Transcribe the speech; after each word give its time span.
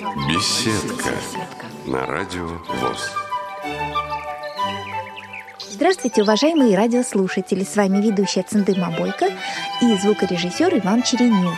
Беседка 0.00 1.10
на 1.84 2.06
радио 2.06 2.46
ВОЗ. 2.46 3.10
Здравствуйте, 5.72 6.22
уважаемые 6.22 6.74
радиослушатели! 6.74 7.64
С 7.64 7.76
вами 7.76 8.00
ведущая 8.00 8.42
Цендыма 8.42 8.94
Бойко 8.96 9.26
и 9.82 9.94
звукорежиссер 9.96 10.78
Иван 10.78 11.02
Черенев. 11.02 11.54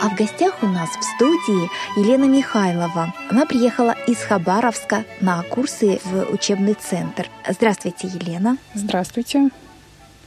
А 0.00 0.10
в 0.10 0.14
гостях 0.14 0.62
у 0.62 0.66
нас 0.66 0.90
в 0.90 1.02
студии 1.02 1.68
Елена 1.96 2.26
Михайлова. 2.26 3.12
Она 3.28 3.46
приехала 3.46 3.96
из 4.06 4.18
Хабаровска 4.18 5.04
на 5.20 5.42
курсы 5.42 6.00
в 6.04 6.32
учебный 6.32 6.74
центр. 6.74 7.28
Здравствуйте, 7.48 8.06
Елена. 8.06 8.58
Здравствуйте 8.74 9.50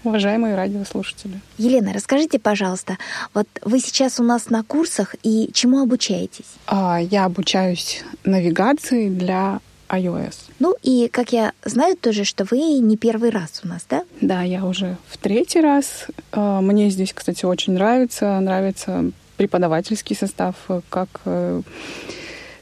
уважаемые 0.05 0.55
радиослушатели. 0.55 1.39
Елена, 1.57 1.93
расскажите, 1.93 2.39
пожалуйста, 2.39 2.97
вот 3.33 3.47
вы 3.63 3.79
сейчас 3.79 4.19
у 4.19 4.23
нас 4.23 4.49
на 4.49 4.63
курсах 4.63 5.15
и 5.23 5.49
чему 5.53 5.81
обучаетесь? 5.81 6.45
А, 6.67 6.99
я 7.01 7.25
обучаюсь 7.25 8.03
навигации 8.23 9.09
для 9.09 9.59
iOS. 9.89 10.35
Ну 10.59 10.75
и, 10.81 11.09
как 11.11 11.31
я 11.31 11.53
знаю 11.63 11.95
тоже, 11.97 12.23
что 12.23 12.45
вы 12.49 12.57
не 12.79 12.97
первый 12.97 13.29
раз 13.29 13.61
у 13.63 13.67
нас, 13.67 13.85
да? 13.89 14.03
Да, 14.21 14.41
я 14.41 14.65
уже 14.65 14.97
в 15.07 15.17
третий 15.17 15.61
раз. 15.61 16.07
А, 16.31 16.61
мне 16.61 16.89
здесь, 16.89 17.13
кстати, 17.13 17.45
очень 17.45 17.73
нравится. 17.73 18.39
Нравится 18.39 19.11
преподавательский 19.37 20.15
состав, 20.15 20.55
как 20.89 21.09
э, 21.25 21.61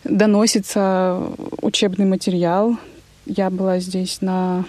доносится 0.04 1.22
учебный 1.62 2.06
материал. 2.06 2.78
Я 3.26 3.50
была 3.50 3.80
здесь 3.80 4.22
на 4.22 4.66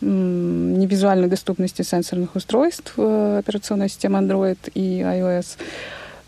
невизуальной 0.00 1.28
доступности 1.28 1.82
сенсорных 1.82 2.36
устройств 2.36 2.94
э, 2.96 3.38
операционной 3.38 3.88
системы 3.88 4.18
Android 4.18 4.58
и 4.74 5.00
iOS. 5.00 5.56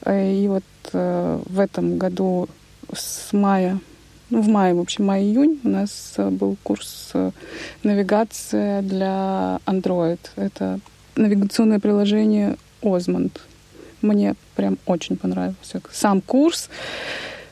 Э, 0.05 0.33
и 0.33 0.49
вот 0.49 0.65
э, 0.93 1.41
в 1.45 1.61
этом 1.61 1.99
году 1.99 2.49
с 2.93 3.33
мая, 3.33 3.79
ну, 4.31 4.41
в 4.41 4.49
мае, 4.49 4.75
в 4.75 4.81
общем, 4.81 5.05
май-июнь 5.07 5.61
у 5.65 5.69
нас 5.69 6.15
был 6.17 6.57
курс 6.63 7.13
навигация 7.83 8.83
для 8.83 9.61
Android. 9.67 10.19
Это 10.37 10.81
навигационное 11.17 11.81
приложение 11.81 12.57
Osmond. 12.83 13.33
Мне 14.01 14.35
прям 14.55 14.79
очень 14.87 15.17
понравился. 15.17 15.83
Сам 15.93 16.21
курс, 16.21 16.71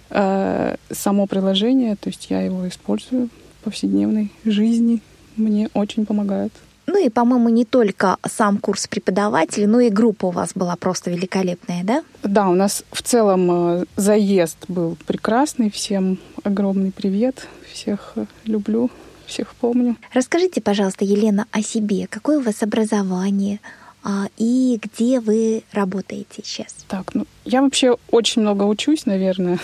само 0.09 1.27
приложение, 1.27 1.97
то 1.97 2.09
есть 2.09 2.31
я 2.31 2.43
его 2.43 2.67
использую 2.69 3.29
в 3.61 3.65
повседневной 3.65 4.33
жизни 4.45 5.03
мне 5.37 5.69
очень 5.75 6.07
помогает. 6.07 6.53
Ну 6.87 7.05
и, 7.05 7.09
по-моему, 7.09 7.49
не 7.49 7.65
только 7.65 8.17
сам 8.25 8.59
курс 8.59 8.87
преподавателей, 8.87 9.67
но 9.67 9.81
и 9.81 9.91
группа 9.91 10.27
у 10.27 10.31
вас 10.31 10.53
была 10.55 10.77
просто 10.77 11.11
великолепная, 11.11 11.83
да? 11.83 12.05
Да, 12.23 12.49
у 12.49 12.55
нас 12.55 12.85
в 12.93 13.03
целом 13.03 13.51
э, 13.51 13.85
заезд 13.97 14.59
был 14.69 14.97
прекрасный. 15.07 15.71
Всем 15.71 16.19
огромный 16.45 16.93
привет. 16.93 17.49
Всех 17.73 18.13
э, 18.15 18.27
люблю, 18.45 18.89
всех 19.27 19.55
помню. 19.57 19.97
Расскажите, 20.15 20.61
пожалуйста, 20.61 21.05
Елена, 21.05 21.47
о 21.51 21.61
себе. 21.61 22.07
Какое 22.07 22.39
у 22.39 22.43
вас 22.43 22.63
образование? 22.63 23.59
А, 24.05 24.29
и 24.37 24.79
где 24.81 25.19
вы 25.19 25.65
работаете 25.73 26.43
сейчас? 26.45 26.77
Так, 26.87 27.15
ну, 27.15 27.27
я 27.45 27.63
вообще 27.63 27.97
очень 28.13 28.43
много 28.43 28.63
учусь, 28.63 29.07
наверное. 29.07 29.59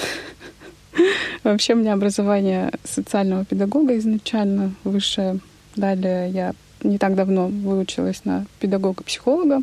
Вообще 1.44 1.74
у 1.74 1.76
меня 1.76 1.94
образование 1.94 2.72
социального 2.84 3.44
педагога 3.44 3.96
изначально 3.96 4.74
высшее 4.82 5.38
Далее 5.76 6.30
я 6.30 6.54
не 6.82 6.98
так 6.98 7.14
давно 7.14 7.48
выучилась 7.48 8.24
на 8.24 8.46
педагога-психолога. 8.60 9.62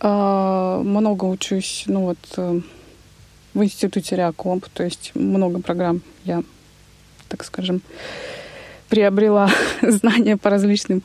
А, 0.00 0.80
много 0.82 1.24
учусь, 1.26 1.84
ну 1.86 2.06
вот, 2.06 2.18
э, 2.36 2.60
в 3.54 3.62
институте 3.62 4.16
Реакомп, 4.16 4.66
то 4.72 4.82
есть 4.82 5.12
много 5.14 5.60
программ 5.60 6.02
я, 6.24 6.42
так 7.28 7.44
скажем, 7.44 7.82
приобрела 8.92 9.48
знания 9.82 10.36
по 10.36 10.50
различным 10.50 11.02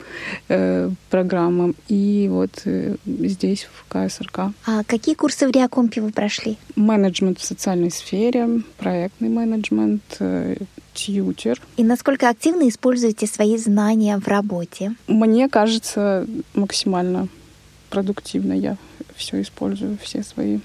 э, 0.50 0.90
программам. 1.08 1.74
И 1.88 2.28
вот 2.30 2.50
э, 2.66 2.96
здесь, 3.06 3.66
в 3.72 3.88
КСРК. 3.88 4.52
А 4.66 4.84
какие 4.86 5.14
курсы 5.14 5.48
в 5.48 5.50
Реакомпе 5.50 6.02
вы 6.02 6.10
прошли? 6.10 6.58
Менеджмент 6.76 7.38
в 7.38 7.44
социальной 7.44 7.90
сфере, 7.90 8.60
проектный 8.76 9.30
менеджмент, 9.30 10.02
э, 10.20 10.56
тьютер. 10.92 11.62
И 11.78 11.82
насколько 11.82 12.28
активно 12.28 12.68
используете 12.68 13.26
свои 13.26 13.56
знания 13.56 14.18
в 14.18 14.28
работе? 14.28 14.94
Мне 15.06 15.48
кажется, 15.48 16.26
максимально 16.54 17.28
продуктивно 17.88 18.52
я 18.52 18.76
все 19.16 19.40
использую, 19.40 19.96
все 20.02 20.22
свои 20.22 20.58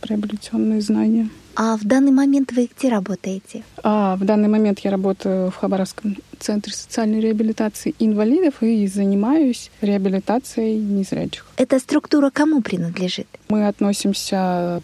приобретенные 0.00 0.80
знания. 0.80 1.28
А 1.60 1.76
в 1.76 1.84
данный 1.84 2.12
момент 2.12 2.52
вы 2.52 2.70
где 2.72 2.88
работаете? 2.88 3.64
А, 3.82 4.14
в 4.14 4.24
данный 4.24 4.48
момент 4.48 4.78
я 4.78 4.92
работаю 4.92 5.50
в 5.50 5.56
Хабаровском 5.56 6.16
центре 6.38 6.72
социальной 6.72 7.20
реабилитации 7.20 7.96
инвалидов 7.98 8.62
и 8.62 8.86
занимаюсь 8.86 9.72
реабилитацией 9.80 10.78
незрячих. 10.78 11.44
Эта 11.56 11.80
структура 11.80 12.30
кому 12.30 12.62
принадлежит? 12.62 13.26
Мы 13.48 13.66
относимся 13.66 14.82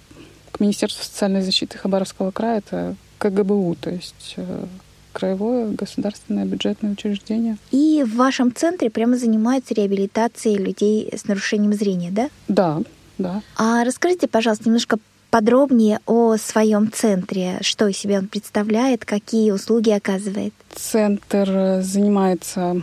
к 0.51 0.59
Министерству 0.59 1.05
социальной 1.05 1.43
защиты 1.43 1.79
Хабаровского 1.79 2.33
края, 2.33 2.59
это 2.59 2.97
КГБУ, 3.19 3.77
то 3.81 3.91
есть 3.91 4.35
э, 4.37 4.67
краевое 5.13 5.69
государственное 5.69 6.45
бюджетное 6.45 6.91
учреждение. 6.91 7.57
И 7.71 8.03
в 8.05 8.17
вашем 8.17 8.53
центре 8.53 8.91
прямо 8.91 9.17
занимаются 9.17 9.75
реабилитацией 9.75 10.59
людей 10.59 11.09
с 11.17 11.29
нарушением 11.29 11.73
зрения, 11.73 12.11
да? 12.11 12.31
Да, 12.49 12.81
да. 13.17 13.43
А 13.57 13.85
расскажите, 13.85 14.27
пожалуйста, 14.27 14.65
немножко 14.65 14.99
подробнее 15.35 15.99
о 16.07 16.37
своем 16.37 16.93
центре, 16.93 17.59
что 17.61 17.89
из 17.89 17.99
себя 17.99 18.19
он 18.19 18.29
представляет, 18.29 19.05
какие 19.05 19.51
услуги 19.51 19.91
оказывает. 19.91 20.55
Центр 20.73 21.81
занимается 21.83 22.81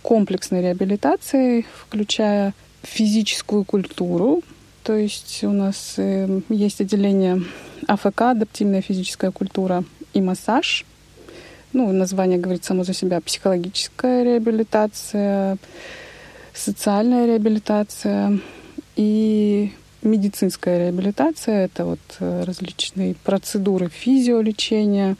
комплексной 0.00 0.62
реабилитацией, 0.62 1.66
включая 1.80 2.54
физическую 2.84 3.64
культуру. 3.64 4.44
То 4.84 4.94
есть 4.94 5.42
у 5.42 5.50
нас 5.50 5.94
э, 5.96 6.42
есть 6.48 6.80
отделение 6.80 7.42
АФК, 7.88 8.20
адаптивная 8.20 8.80
физическая 8.80 9.32
культура 9.32 9.82
и 10.14 10.20
массаж. 10.20 10.84
Ну, 11.72 11.90
название 11.90 12.38
говорит 12.38 12.62
само 12.62 12.84
за 12.84 12.94
себя. 12.94 13.20
Психологическая 13.20 14.22
реабилитация, 14.22 15.58
социальная 16.54 17.26
реабилитация 17.26 18.38
и 18.94 19.72
медицинская 20.02 20.78
реабилитация— 20.78 21.64
это 21.66 21.84
вот 21.84 22.00
э, 22.20 22.44
различные 22.44 23.14
процедуры 23.22 23.88
физиолечения, 23.88 25.16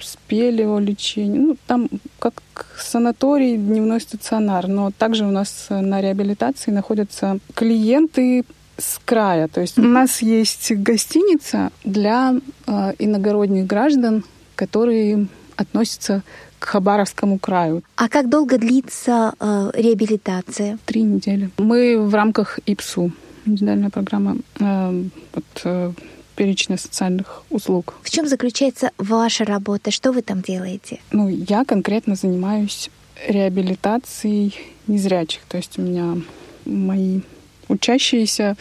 спелеолечения. 0.00 1.40
Ну, 1.40 1.56
там 1.66 1.88
как 2.18 2.42
санаторий, 2.78 3.56
дневной 3.56 4.00
стационар. 4.00 4.68
Но 4.68 4.90
также 4.96 5.24
у 5.24 5.30
нас 5.30 5.66
на 5.70 6.00
реабилитации 6.00 6.70
находятся 6.70 7.38
клиенты 7.54 8.44
с 8.76 9.00
края. 9.04 9.48
То 9.48 9.60
есть 9.60 9.78
у 9.78 9.82
нас 9.82 10.22
есть 10.22 10.72
гостиница 10.72 11.70
для 11.84 12.34
э, 12.66 12.92
иногородних 12.98 13.66
граждан, 13.66 14.24
которые 14.54 15.26
относятся 15.56 16.22
к 16.58 16.64
Хабаровскому 16.64 17.38
краю. 17.38 17.82
А 17.96 18.08
как 18.08 18.28
долго 18.28 18.58
длится 18.58 19.34
э, 19.38 19.70
реабилитация? 19.74 20.78
Три 20.86 21.02
недели. 21.02 21.50
Мы 21.58 21.98
в 21.98 22.14
рамках 22.14 22.58
ИПСУ 22.66 23.12
индивидуальная 23.48 23.90
программа 23.90 24.36
э, 24.60 25.04
вот, 25.34 25.44
э, 25.64 25.92
перечня 26.36 26.76
социальных 26.76 27.42
услуг. 27.50 27.94
В 28.02 28.10
чем 28.10 28.26
заключается 28.26 28.92
ваша 28.98 29.44
работа? 29.44 29.90
Что 29.90 30.12
вы 30.12 30.22
там 30.22 30.40
делаете? 30.40 31.00
Ну, 31.10 31.28
я 31.28 31.64
конкретно 31.64 32.14
занимаюсь 32.14 32.90
реабилитацией 33.26 34.54
незрячих. 34.86 35.42
То 35.48 35.56
есть 35.56 35.78
у 35.78 35.82
меня 35.82 36.16
мои 36.64 37.20
учащиеся 37.68 38.56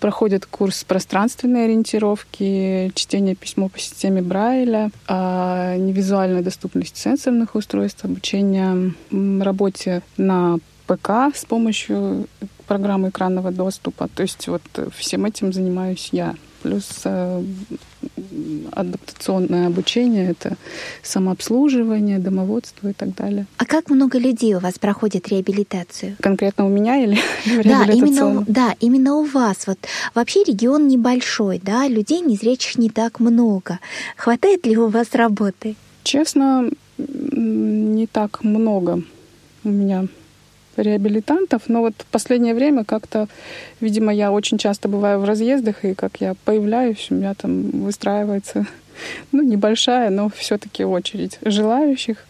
проходят 0.00 0.46
курс 0.46 0.84
пространственной 0.84 1.66
ориентировки, 1.66 2.90
чтение 2.94 3.34
письмо 3.34 3.68
по 3.68 3.78
системе 3.78 4.22
Брайля, 4.22 4.90
а 5.06 5.76
невизуальная 5.76 6.42
доступность 6.42 6.96
сенсорных 6.96 7.54
устройств, 7.54 8.04
обучение 8.04 8.94
работе 9.40 10.02
на 10.16 10.58
ПК 10.86 11.34
с 11.34 11.44
помощью 11.44 12.26
программы 12.68 13.08
экранного 13.08 13.50
доступа. 13.50 14.08
То 14.14 14.22
есть 14.22 14.46
вот 14.46 14.62
всем 14.96 15.24
этим 15.24 15.52
занимаюсь 15.52 16.10
я. 16.12 16.34
Плюс 16.62 17.02
э, 17.04 17.44
адаптационное 18.72 19.68
обучение, 19.68 20.30
это 20.30 20.56
самообслуживание, 21.02 22.18
домоводство 22.18 22.88
и 22.88 22.92
так 22.92 23.14
далее. 23.14 23.46
А 23.58 23.64
как 23.64 23.90
много 23.90 24.18
людей 24.18 24.54
у 24.54 24.58
вас 24.58 24.78
проходит 24.78 25.28
реабилитацию? 25.28 26.16
Конкретно 26.20 26.66
у 26.66 26.68
меня 26.68 26.96
или 27.02 27.16
да, 27.64 27.84
именно, 27.84 28.44
да, 28.48 28.74
именно 28.80 29.14
у 29.14 29.24
вас. 29.24 29.68
Вот 29.68 29.78
вообще 30.14 30.42
регион 30.42 30.88
небольшой, 30.88 31.60
да, 31.62 31.86
людей 31.86 32.20
незрячих 32.20 32.76
не 32.76 32.90
так 32.90 33.20
много. 33.20 33.78
Хватает 34.16 34.66
ли 34.66 34.76
у 34.76 34.88
вас 34.88 35.14
работы? 35.14 35.76
Честно, 36.02 36.68
не 36.98 38.06
так 38.08 38.42
много 38.42 39.02
у 39.62 39.68
меня 39.68 40.08
реабилитантов, 40.82 41.62
но 41.68 41.80
вот 41.80 41.94
в 41.98 42.06
последнее 42.06 42.54
время 42.54 42.84
как-то, 42.84 43.28
видимо, 43.80 44.12
я 44.12 44.32
очень 44.32 44.58
часто 44.58 44.88
бываю 44.88 45.20
в 45.20 45.24
разъездах, 45.24 45.84
и 45.84 45.94
как 45.94 46.20
я 46.20 46.34
появляюсь, 46.44 47.08
у 47.10 47.14
меня 47.14 47.34
там 47.34 47.70
выстраивается 47.70 48.66
ну, 49.32 49.42
небольшая, 49.42 50.10
но 50.10 50.30
все-таки 50.30 50.84
очередь 50.84 51.38
желающих 51.42 52.26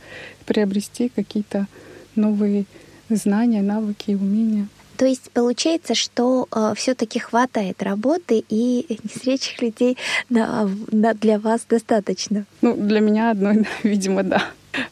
приобрести 0.46 1.10
какие-то 1.14 1.66
новые 2.16 2.64
знания, 3.08 3.62
навыки 3.62 4.10
и 4.10 4.14
умения. 4.14 4.68
То 4.98 5.06
есть 5.06 5.30
получается, 5.30 5.94
что 5.94 6.48
э, 6.50 6.72
все-таки 6.74 7.20
хватает 7.20 7.84
работы 7.84 8.44
и 8.48 8.98
незрячих 9.04 9.62
людей 9.62 9.96
на, 10.28 10.68
на, 10.90 11.14
для 11.14 11.38
вас 11.38 11.64
достаточно. 11.68 12.46
Ну, 12.62 12.74
для 12.74 12.98
меня 12.98 13.30
одной, 13.30 13.64
видимо, 13.84 14.24
да, 14.24 14.42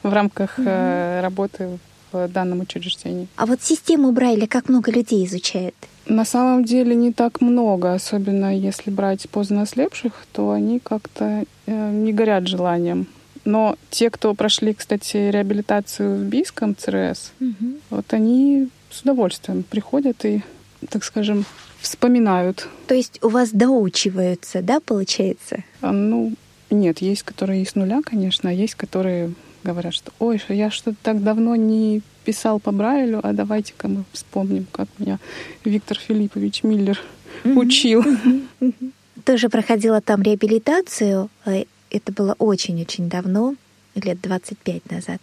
в 0.05 0.12
рамках 0.12 0.55
э, 0.58 1.20
работы 1.23 1.79
в 2.12 2.29
данном 2.29 2.61
учреждении. 2.61 3.29
А 3.37 3.47
вот 3.47 3.62
систему 3.62 4.12
Брайля 4.12 4.47
как 4.47 4.69
много 4.69 4.91
людей 4.91 5.25
изучает? 5.26 5.75
На 6.06 6.25
самом 6.25 6.64
деле 6.64 6.94
не 6.94 7.12
так 7.12 7.41
много, 7.41 7.94
особенно 7.94 8.56
если 8.56 8.91
брать 8.91 9.29
поздно 9.29 9.62
ослепших, 9.62 10.12
то 10.32 10.53
они 10.53 10.79
как-то 10.79 11.44
э, 11.67 11.91
не 11.91 12.12
горят 12.12 12.47
желанием. 12.47 13.08
Но 13.44 13.76
те, 13.91 14.11
кто 14.11 14.35
прошли, 14.35 14.75
кстати, 14.75 15.17
реабилитацию 15.31 16.17
в 16.17 16.23
Бийском 16.25 16.76
ЦРС, 16.76 17.32
угу. 17.41 17.79
вот 17.91 18.12
они 18.12 18.69
с 18.91 19.03
удовольствием 19.03 19.62
приходят 19.62 20.25
и, 20.25 20.43
так 20.88 21.05
скажем, 21.05 21.44
вспоминают. 21.81 22.69
То 22.87 22.94
есть 22.94 23.23
у 23.23 23.29
вас 23.29 23.50
доучиваются, 23.50 24.62
да, 24.62 24.81
получается? 24.81 25.64
А, 25.81 25.93
ну, 25.93 26.35
нет, 26.70 26.99
есть, 26.99 27.23
которые 27.23 27.64
с 27.64 27.75
нуля, 27.75 28.00
конечно, 28.05 28.50
а 28.50 28.53
есть, 28.53 28.75
которые 28.75 29.32
говорят, 29.67 29.95
что 29.95 30.13
ой, 30.19 30.41
я 30.49 30.71
что-то 30.71 30.97
так 31.03 31.23
давно 31.23 31.57
не 31.57 32.03
писал 32.25 32.61
по 32.61 32.73
Брайлю, 32.73 33.21
а 33.23 33.33
давайте-ка 33.33 33.89
мы 33.89 34.05
вспомним, 34.13 34.67
как 34.73 34.89
меня 34.99 35.19
Виктор 35.65 35.99
Филиппович 35.99 36.63
Миллер 36.63 36.99
mm-hmm. 37.45 37.59
учил. 37.59 38.03
Mm-hmm. 38.03 38.93
Ты 39.25 39.37
же 39.39 39.49
проходила 39.49 40.01
там 40.01 40.23
реабилитацию, 40.23 41.29
э, 41.45 41.65
это 41.91 42.13
было 42.13 42.35
очень-очень 42.39 43.09
давно, 43.09 43.55
лет 43.95 44.21
25 44.21 44.91
назад. 44.91 45.21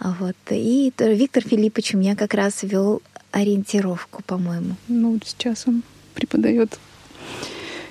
Вот. 0.00 0.36
И 0.50 0.92
Виктор 0.98 1.42
Филиппович 1.42 1.94
у 1.94 1.98
меня 1.98 2.16
как 2.16 2.34
раз 2.34 2.62
вел 2.62 3.02
ориентировку, 3.30 4.22
по-моему. 4.26 4.76
Ну, 4.88 5.18
сейчас 5.24 5.64
он 5.66 5.82
преподает 6.14 6.78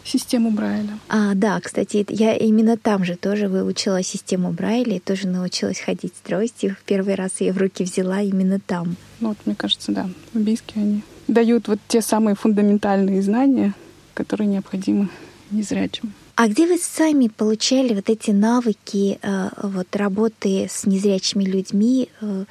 систему 0.10 0.52
Брайля. 0.52 0.98
А, 1.08 1.34
да, 1.36 1.60
кстати, 1.62 2.06
я 2.10 2.36
именно 2.36 2.78
там 2.78 3.04
же 3.04 3.16
тоже 3.16 3.48
выучила 3.48 4.04
систему 4.04 4.52
Брайля 4.52 4.98
и 4.98 5.00
тоже 5.00 5.28
научилась 5.28 5.80
ходить 5.80 6.14
с 6.16 6.28
тростью. 6.28 6.76
В 6.80 6.84
первый 6.84 7.16
раз 7.16 7.32
я 7.40 7.54
в 7.54 7.58
руки 7.58 7.84
взяла 7.84 8.22
именно 8.22 8.60
там. 8.60 8.96
Ну, 9.20 9.30
вот, 9.30 9.38
мне 9.46 9.56
кажется, 9.56 9.92
да, 9.92 10.10
в 10.34 10.40
Бийске 10.40 10.74
они 10.76 11.02
дают 11.28 11.68
вот 11.68 11.80
те 11.88 12.02
самые 12.02 12.36
фундаментальные 12.36 13.22
знания, 13.22 13.74
которые 14.14 14.48
необходимы 14.48 15.10
незрячим. 15.52 16.14
А 16.36 16.48
где 16.48 16.68
вы 16.68 16.78
сами 16.78 17.28
получали 17.28 17.94
вот 17.94 18.10
эти 18.10 18.32
навыки 18.32 19.20
э, 19.22 19.50
вот, 19.62 19.94
работы 19.94 20.68
с 20.70 20.86
незрячими 20.86 21.44
людьми 21.44 22.08
э, 22.22 22.46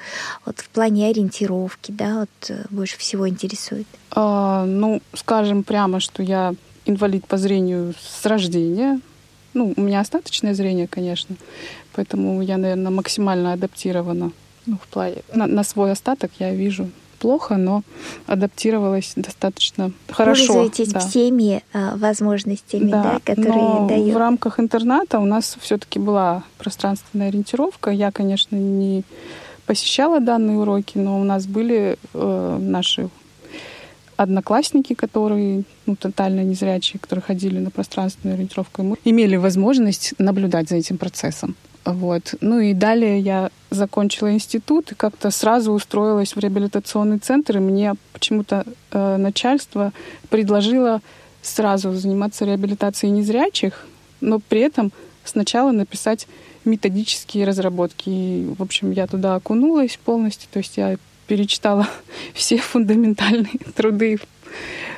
вот, 0.45 0.59
в 0.59 0.69
плане 0.69 1.09
ориентировки, 1.09 1.91
да, 1.91 2.21
вот, 2.21 2.51
э, 2.51 2.65
больше 2.69 2.99
всего 2.99 3.27
интересует? 3.27 3.87
А, 4.11 4.67
ну, 4.67 5.01
скажем 5.15 5.63
прямо, 5.63 6.01
что 6.01 6.23
я 6.23 6.55
инвалид 6.89 7.27
по 7.27 7.37
зрению 7.37 7.95
с 8.01 8.25
рождения. 8.27 9.01
Ну, 9.55 9.73
у 9.77 9.81
меня 9.81 10.01
остаточное 10.01 10.55
зрение, 10.55 10.87
конечно, 10.87 11.37
поэтому 11.95 12.43
я, 12.43 12.59
наверное, 12.59 12.91
максимально 12.91 13.53
адаптирована 13.53 14.33
ну, 14.67 14.77
в 14.77 14.87
плане, 14.89 15.17
на, 15.33 15.47
на 15.47 15.65
свой 15.65 15.93
остаток 15.93 16.31
я 16.39 16.53
вижу 16.53 16.91
плохо, 17.19 17.57
но 17.57 17.83
адаптировалась 18.27 19.13
достаточно 19.17 19.93
хорошо. 20.09 20.55
Пользуетесь 20.55 20.93
да. 20.93 21.01
всеми 21.01 21.63
а, 21.73 21.97
возможностями, 21.97 22.91
да, 22.91 23.03
да, 23.03 23.21
которые 23.25 23.55
но 23.55 23.89
дают. 23.89 24.15
В 24.15 24.17
рамках 24.17 24.61
интерната 24.61 25.19
у 25.19 25.25
нас 25.25 25.57
все-таки 25.61 25.99
была 25.99 26.45
пространственная 26.59 27.29
ориентировка. 27.29 27.91
Я, 27.91 28.13
конечно, 28.13 28.57
не 28.57 29.03
посещала 29.67 30.21
данные 30.21 30.59
уроки, 30.59 30.99
но 30.99 31.21
у 31.21 31.25
нас 31.25 31.47
были 31.47 31.99
э, 32.15 32.59
наши 32.61 33.09
одноклассники, 34.19 34.95
которые 34.95 35.63
ну, 35.87 35.95
тотально 35.97 36.43
незрячие, 36.43 36.99
которые 37.01 37.23
ходили 37.23 37.59
на 37.59 37.71
пространственную 37.71 38.35
ориентировку, 38.35 38.83
мы 38.83 38.97
имели 39.05 39.37
возможность 39.37 40.15
наблюдать 40.19 40.69
за 40.69 40.77
этим 40.77 40.99
процессом. 40.99 41.55
Вот. 41.85 42.35
Ну 42.41 42.59
и 42.59 42.75
далее 42.75 43.21
я 43.21 43.51
закончила 43.71 44.33
институт 44.33 44.93
и 44.93 44.97
как-то 44.97 45.31
сразу 45.31 45.73
устроилась 45.73 46.35
в 46.35 46.39
реабилитационный 46.41 47.19
центр, 47.19 47.59
и 47.59 47.61
мне 47.61 47.95
почему-то 48.13 48.65
э, 48.91 49.17
начальство 49.17 49.93
предложило 50.29 51.01
сразу 51.41 51.93
заниматься 51.93 52.45
реабилитацией 52.45 53.13
незрячих, 53.13 53.87
но 54.21 54.41
при 54.41 54.61
этом 54.61 54.91
сначала 55.25 55.71
написать 55.71 56.27
методические 56.65 57.47
разработки. 57.47 58.11
И, 58.11 58.55
в 58.59 58.63
общем, 58.63 58.91
я 58.91 59.07
туда 59.07 59.37
окунулась 59.37 59.97
полностью, 60.05 60.49
то 60.53 60.59
есть 60.59 60.77
я 60.77 60.97
перечитала 61.29 61.89
все 62.35 62.59
фундаментальные 62.59 63.61
труды 63.77 64.19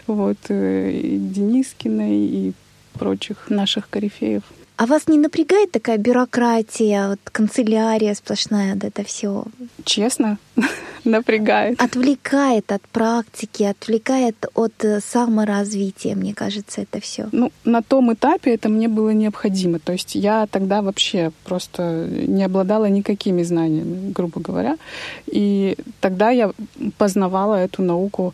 вот, 0.07 0.39
э, 0.49 0.91
и 0.93 1.19
Денискиной 1.19 2.17
и 2.17 2.53
прочих 2.95 3.51
наших 3.51 3.89
корифеев. 3.91 4.43
А 4.81 4.87
вас 4.87 5.09
не 5.09 5.19
напрягает 5.19 5.73
такая 5.73 5.99
бюрократия, 5.99 7.09
вот 7.09 7.19
канцелярия 7.33 8.15
сплошная, 8.15 8.75
вот 8.75 8.85
это 8.85 9.05
все? 9.05 9.45
Честно, 9.85 10.39
напрягает. 11.05 11.83
Отвлекает 11.83 12.73
от 12.73 12.81
практики, 12.89 13.63
отвлекает 13.65 14.47
от 14.55 14.73
э, 14.83 15.01
саморазвития, 15.01 16.17
мне 16.17 16.33
кажется, 16.33 16.81
это 16.81 16.99
все. 16.99 17.29
Ну, 17.33 17.53
на 17.67 17.83
том 17.83 18.11
этапе 18.15 18.55
это 18.55 18.71
мне 18.71 18.89
было 18.89 19.11
необходимо. 19.11 19.81
То 19.81 19.93
есть 19.93 20.15
я 20.15 20.47
тогда 20.47 20.81
вообще 20.81 21.31
просто 21.45 22.07
не 22.09 22.43
обладала 22.43 22.87
никакими 22.89 23.43
знаниями, 23.43 24.13
грубо 24.13 24.41
говоря. 24.41 24.79
И 25.27 25.77
тогда 26.01 26.31
я 26.31 26.53
познавала 26.97 27.57
эту 27.57 27.83
науку 27.83 28.33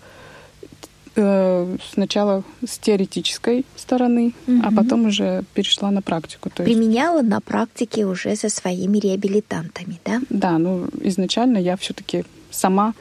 Э, 1.18 1.76
сначала 1.92 2.42
с 2.66 2.78
теоретической 2.78 3.64
стороны, 3.74 4.34
угу. 4.46 4.60
а 4.62 4.70
потом 4.70 5.06
уже 5.06 5.44
перешла 5.54 5.90
на 5.90 6.02
практику. 6.02 6.50
То 6.50 6.62
есть... 6.62 6.76
Применяла 6.76 7.22
на 7.22 7.40
практике 7.40 8.04
уже 8.04 8.36
со 8.36 8.50
своими 8.50 8.98
реабилитантами, 8.98 9.98
да? 10.04 10.20
Да, 10.28 10.58
ну 10.58 10.88
изначально 11.00 11.56
я 11.56 11.78
все-таки 11.78 12.24
сама 12.50 12.92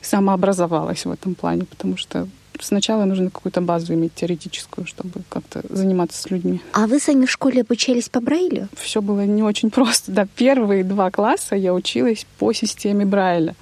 самообразовалась 0.00 1.04
в 1.04 1.10
этом 1.12 1.36
плане, 1.36 1.64
потому 1.64 1.96
что 1.96 2.26
сначала 2.58 3.04
нужно 3.04 3.30
какую-то 3.30 3.60
базу 3.60 3.94
иметь 3.94 4.14
теоретическую, 4.16 4.84
чтобы 4.84 5.22
как-то 5.28 5.62
заниматься 5.68 6.20
с 6.20 6.28
людьми. 6.30 6.60
А 6.72 6.88
вы 6.88 6.98
сами 6.98 7.26
в 7.26 7.30
школе 7.30 7.62
обучались 7.62 8.08
по 8.08 8.20
Брайлю? 8.20 8.68
Все 8.74 9.00
было 9.00 9.24
не 9.24 9.44
очень 9.44 9.70
просто. 9.70 10.10
Да, 10.10 10.26
первые 10.34 10.82
два 10.82 11.12
класса 11.12 11.54
я 11.54 11.72
училась 11.72 12.26
по 12.40 12.52
системе 12.52 13.06
Брайля. 13.06 13.54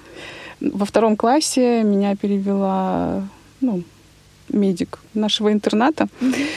Во 0.59 0.85
втором 0.85 1.15
классе 1.15 1.83
меня 1.83 2.15
перевела 2.15 3.27
ну, 3.61 3.83
медик 4.49 4.99
нашего 5.13 5.51
интерната, 5.51 6.07
mm-hmm. 6.19 6.47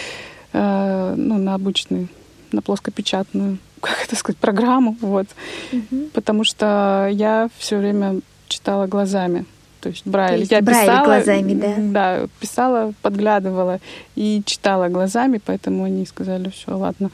э, 0.53 1.15
ну, 1.17 1.39
на 1.39 1.55
обычную, 1.55 2.09
на 2.53 2.63
плоскопечатную, 2.63 3.59
как 3.81 4.05
это 4.05 4.17
сказать, 4.17 4.39
программу, 4.39 4.97
вот. 5.01 5.27
Mm-hmm. 5.73 6.11
Потому 6.13 6.45
что 6.45 7.09
я 7.13 7.49
все 7.59 7.79
время 7.79 8.21
читала 8.49 8.87
глазами. 8.87 9.45
То 9.81 9.91
есть 9.91 10.07
Брайль. 10.07 10.31
То 10.31 10.41
есть 10.41 10.53
я 10.53 10.63
Брайль 10.63 10.87
писала, 10.87 11.05
глазами, 11.05 11.55
да? 11.55 11.75
Да, 11.79 12.29
писала, 12.41 12.95
подглядывала 13.03 13.81
и 14.17 14.43
читала 14.47 14.89
глазами, 14.89 15.41
поэтому 15.45 15.85
они 15.85 16.07
сказали, 16.07 16.49
все, 16.49 16.75
ладно, 16.75 17.11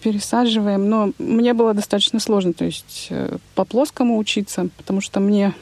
пересаживаем. 0.00 0.88
Но 0.88 1.12
мне 1.18 1.54
было 1.54 1.74
достаточно 1.74 2.20
сложно, 2.20 2.52
то 2.52 2.64
есть 2.64 3.08
э, 3.10 3.36
по 3.56 3.64
плоскому 3.64 4.18
учиться, 4.18 4.68
потому 4.76 5.00
что 5.00 5.18
мне 5.18 5.54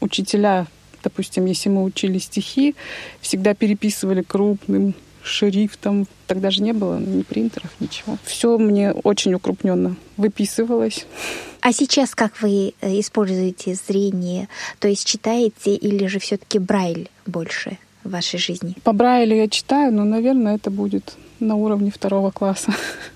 учителя 0.00 0.66
Допустим, 1.04 1.44
если 1.44 1.68
мы 1.68 1.84
учили 1.84 2.18
стихи, 2.18 2.74
всегда 3.20 3.54
переписывали 3.54 4.22
крупным 4.22 4.94
шрифтом. 5.22 6.06
Тогда 6.26 6.50
же 6.50 6.62
не 6.62 6.72
было 6.72 6.98
ни 6.98 7.22
принтеров, 7.22 7.70
ничего. 7.80 8.16
Все 8.24 8.58
мне 8.58 8.92
очень 8.92 9.34
укрупненно 9.34 9.96
выписывалось. 10.16 11.06
А 11.60 11.72
сейчас 11.72 12.14
как 12.14 12.40
вы 12.42 12.74
э, 12.80 13.00
используете 13.00 13.74
зрение? 13.74 14.48
То 14.78 14.88
есть 14.88 15.06
читаете 15.06 15.74
или 15.74 16.06
же 16.06 16.18
все-таки 16.18 16.58
Брайль 16.58 17.08
больше 17.26 17.78
в 18.02 18.10
вашей 18.10 18.38
жизни? 18.38 18.76
По 18.84 18.92
Брайлю 18.92 19.36
я 19.36 19.48
читаю, 19.48 19.92
но, 19.92 20.04
наверное, 20.04 20.56
это 20.56 20.70
будет 20.70 21.14
на 21.40 21.56
уровне 21.56 21.90
второго 21.90 22.30
класса. 22.30 22.74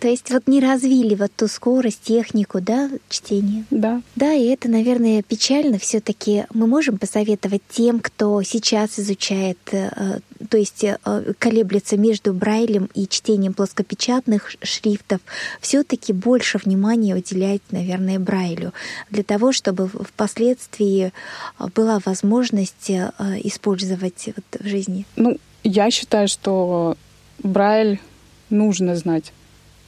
То 0.00 0.08
есть 0.08 0.30
вот 0.30 0.46
не 0.46 0.60
развили 0.60 1.14
вот 1.14 1.30
ту 1.36 1.46
скорость, 1.46 2.02
технику, 2.02 2.60
да, 2.60 2.90
чтения. 3.08 3.64
Да. 3.70 4.02
Да, 4.16 4.32
и 4.32 4.46
это, 4.46 4.68
наверное, 4.68 5.22
печально. 5.22 5.78
все 5.78 6.00
таки 6.00 6.44
мы 6.54 6.66
можем 6.66 6.98
посоветовать 6.98 7.62
тем, 7.70 8.00
кто 8.00 8.42
сейчас 8.42 8.98
изучает, 8.98 9.58
э, 9.72 10.20
то 10.48 10.56
есть 10.56 10.84
э, 10.84 10.96
колеблется 11.38 11.96
между 11.96 12.32
Брайлем 12.32 12.88
и 12.94 13.06
чтением 13.06 13.52
плоскопечатных 13.52 14.52
шрифтов, 14.62 15.20
все 15.60 15.82
таки 15.82 16.12
больше 16.12 16.58
внимания 16.58 17.14
уделять, 17.14 17.62
наверное, 17.70 18.18
Брайлю, 18.18 18.72
для 19.10 19.22
того, 19.22 19.52
чтобы 19.52 19.88
впоследствии 19.88 21.12
э, 21.58 21.68
была 21.74 22.00
возможность 22.04 22.90
использовать 22.90 24.28
вот 24.34 24.60
в 24.60 24.66
жизни. 24.66 25.06
Ну, 25.16 25.38
я 25.62 25.90
считаю, 25.90 26.28
что 26.28 26.96
Брайль 27.42 28.00
нужно 28.50 28.96
знать. 28.96 29.32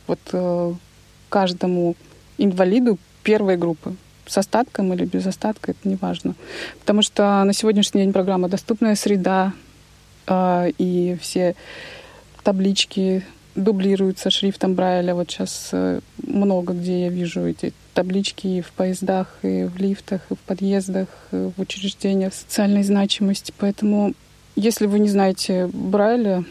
вот 0.06 0.20
э, 0.32 0.74
каждому 1.28 1.96
инвалиду 2.38 2.98
первой 3.22 3.56
группы. 3.56 3.94
С 4.26 4.38
остатком 4.38 4.92
или 4.92 5.04
без 5.04 5.26
остатка, 5.26 5.72
это 5.72 5.88
не 5.88 5.96
важно. 5.96 6.34
Потому 6.80 7.02
что 7.02 7.42
на 7.44 7.52
сегодняшний 7.52 8.02
день 8.02 8.12
программа 8.12 8.48
«Доступная 8.48 8.94
среда» 8.94 9.52
э, 10.26 10.70
и 10.78 11.16
все 11.20 11.54
таблички 12.42 13.24
дублируются 13.54 14.30
шрифтом 14.30 14.74
Брайля. 14.74 15.14
Вот 15.14 15.30
сейчас 15.30 15.70
э, 15.72 16.00
много 16.22 16.72
где 16.72 17.02
я 17.02 17.08
вижу 17.08 17.46
эти 17.46 17.72
таблички 17.94 18.46
и 18.46 18.60
в 18.60 18.72
поездах, 18.72 19.38
и 19.42 19.64
в 19.64 19.76
лифтах, 19.76 20.22
и 20.30 20.34
в 20.34 20.38
подъездах, 20.38 21.08
и 21.32 21.50
в 21.56 21.60
учреждениях 21.60 22.32
социальной 22.32 22.82
значимости. 22.82 23.52
Поэтому, 23.58 24.14
если 24.56 24.86
вы 24.86 24.98
не 25.00 25.08
знаете 25.08 25.68
Брайля, 25.72 26.44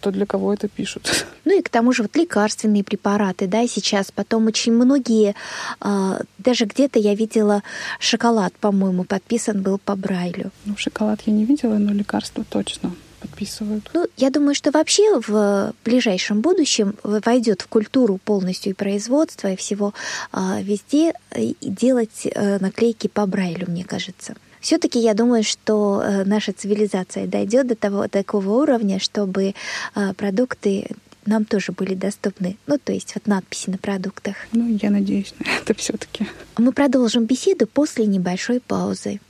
то 0.00 0.10
для 0.10 0.26
кого 0.26 0.52
это 0.52 0.68
пишут. 0.68 1.26
Ну 1.44 1.58
и 1.58 1.62
к 1.62 1.70
тому 1.70 1.92
же 1.92 2.02
вот 2.02 2.14
лекарственные 2.14 2.84
препараты, 2.84 3.46
да, 3.46 3.66
сейчас 3.66 4.12
потом 4.12 4.48
очень 4.48 4.72
многие, 4.72 5.34
а, 5.80 6.20
даже 6.36 6.66
где-то 6.66 6.98
я 6.98 7.14
видела 7.14 7.62
шоколад, 8.00 8.52
по-моему, 8.60 9.04
подписан 9.04 9.62
был 9.62 9.78
по 9.78 9.96
Брайлю. 9.96 10.50
Ну, 10.66 10.76
шоколад 10.76 11.22
я 11.24 11.32
не 11.32 11.46
видела, 11.46 11.78
но 11.78 11.92
лекарства 11.94 12.44
точно 12.44 12.92
подписывают. 13.20 13.90
Ну, 13.94 14.06
я 14.16 14.30
думаю, 14.30 14.54
что 14.54 14.70
вообще 14.70 15.20
в 15.26 15.72
ближайшем 15.84 16.40
будущем 16.40 16.96
войдет 17.02 17.62
в 17.62 17.68
культуру 17.68 18.18
полностью 18.22 18.72
и 18.72 18.74
производства, 18.74 19.48
и 19.48 19.56
всего 19.56 19.94
а, 20.32 20.60
везде 20.60 21.14
делать 21.60 22.26
э, 22.26 22.58
наклейки 22.58 23.08
по 23.08 23.26
Брайлю, 23.26 23.70
мне 23.70 23.84
кажется. 23.84 24.34
Все-таки 24.60 24.98
я 24.98 25.14
думаю, 25.14 25.44
что 25.44 26.02
э, 26.02 26.24
наша 26.24 26.52
цивилизация 26.52 27.26
дойдет 27.26 27.66
до 27.66 27.74
того 27.74 28.08
такого 28.08 28.62
уровня, 28.62 28.98
чтобы 28.98 29.54
э, 29.94 30.14
продукты 30.14 30.86
нам 31.26 31.44
тоже 31.44 31.72
были 31.72 31.94
доступны. 31.94 32.56
Ну, 32.66 32.78
то 32.82 32.92
есть 32.92 33.14
вот 33.14 33.26
надписи 33.26 33.70
на 33.70 33.78
продуктах. 33.78 34.36
Ну, 34.52 34.78
я 34.82 34.90
надеюсь 34.90 35.34
на 35.38 35.50
это 35.62 35.74
все-таки. 35.74 36.26
Мы 36.56 36.72
продолжим 36.72 37.26
беседу 37.26 37.66
после 37.66 38.06
небольшой 38.06 38.60
паузы. 38.60 39.20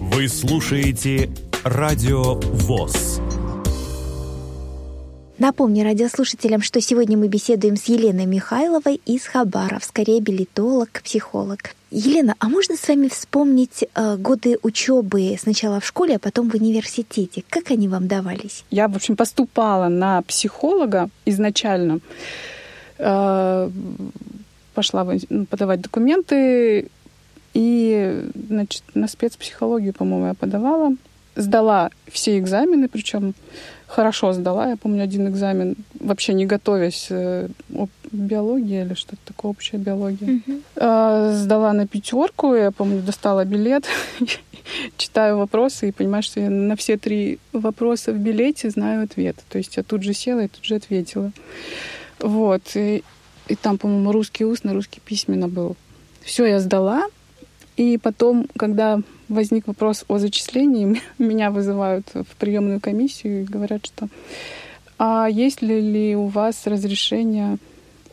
Вы 0.00 0.28
слушаете 0.28 1.30
Радио 1.64 2.34
ВОЗ. 2.34 3.17
Напомню 5.38 5.84
радиослушателям, 5.84 6.62
что 6.62 6.80
сегодня 6.80 7.16
мы 7.16 7.28
беседуем 7.28 7.76
с 7.76 7.84
Еленой 7.84 8.26
Михайловой 8.26 9.00
из 9.06 9.24
Хабаровска, 9.24 10.02
реабилитолог, 10.02 11.00
психолог. 11.04 11.76
Елена, 11.92 12.34
а 12.40 12.48
можно 12.48 12.74
с 12.74 12.88
вами 12.88 13.06
вспомнить 13.06 13.84
э, 13.94 14.16
годы 14.16 14.58
учебы 14.62 15.36
сначала 15.40 15.78
в 15.78 15.86
школе, 15.86 16.16
а 16.16 16.18
потом 16.18 16.50
в 16.50 16.56
университете? 16.56 17.44
Как 17.48 17.70
они 17.70 17.86
вам 17.86 18.08
давались? 18.08 18.64
Я, 18.72 18.88
в 18.88 18.96
общем, 18.96 19.14
поступала 19.14 19.86
на 19.86 20.22
психолога 20.22 21.08
изначально. 21.24 22.00
Э, 22.98 23.70
пошла 24.74 25.06
ну, 25.30 25.46
подавать 25.46 25.80
документы, 25.80 26.88
и 27.54 28.24
значит, 28.48 28.82
на 28.94 29.06
спецпсихологию, 29.06 29.94
по-моему, 29.94 30.26
я 30.26 30.34
подавала. 30.34 30.96
Сдала 31.38 31.90
все 32.10 32.38
экзамены, 32.38 32.88
причем 32.88 33.34
хорошо 33.86 34.32
сдала. 34.32 34.70
Я 34.70 34.76
помню 34.76 35.02
один 35.02 35.28
экзамен, 35.28 35.76
вообще 36.00 36.34
не 36.34 36.46
готовясь, 36.46 37.06
э, 37.10 37.48
биология 38.12 38.84
или 38.84 38.94
что-то 38.94 39.18
такое, 39.24 39.50
общая 39.50 39.78
биология. 39.78 40.40
Mm-hmm. 40.46 41.34
Сдала 41.34 41.72
на 41.72 41.86
пятерку, 41.86 42.54
я 42.54 42.70
помню, 42.70 43.02
достала 43.02 43.44
билет, 43.44 43.86
читаю 44.96 45.38
вопросы 45.38 45.88
и 45.88 45.92
понимаю, 45.92 46.22
что 46.22 46.40
я 46.40 46.50
на 46.50 46.76
все 46.76 46.96
три 46.96 47.38
вопроса 47.52 48.12
в 48.12 48.18
билете 48.18 48.70
знаю 48.70 49.04
ответ. 49.04 49.36
То 49.48 49.58
есть 49.58 49.76
я 49.76 49.82
тут 49.82 50.02
же 50.02 50.14
села 50.14 50.40
и 50.40 50.48
тут 50.48 50.64
же 50.64 50.74
ответила. 50.74 51.32
Вот. 52.18 52.62
И, 52.74 53.02
и 53.48 53.54
там, 53.54 53.78
по-моему, 53.78 54.12
русский 54.12 54.44
устно, 54.44 54.72
русский 54.72 55.00
письменно 55.00 55.48
был. 55.48 55.76
Все 56.22 56.46
я 56.46 56.60
сдала. 56.60 57.06
И 57.78 57.96
потом, 57.96 58.48
когда 58.58 59.00
возник 59.28 59.68
вопрос 59.68 60.04
о 60.08 60.18
зачислении, 60.18 61.00
меня 61.18 61.50
вызывают 61.50 62.08
в 62.12 62.36
приемную 62.36 62.80
комиссию 62.80 63.42
и 63.42 63.44
говорят, 63.44 63.86
что 63.86 64.08
а 64.98 65.28
есть 65.30 65.62
ли, 65.62 66.16
у 66.16 66.26
вас 66.26 66.66
разрешение 66.66 67.58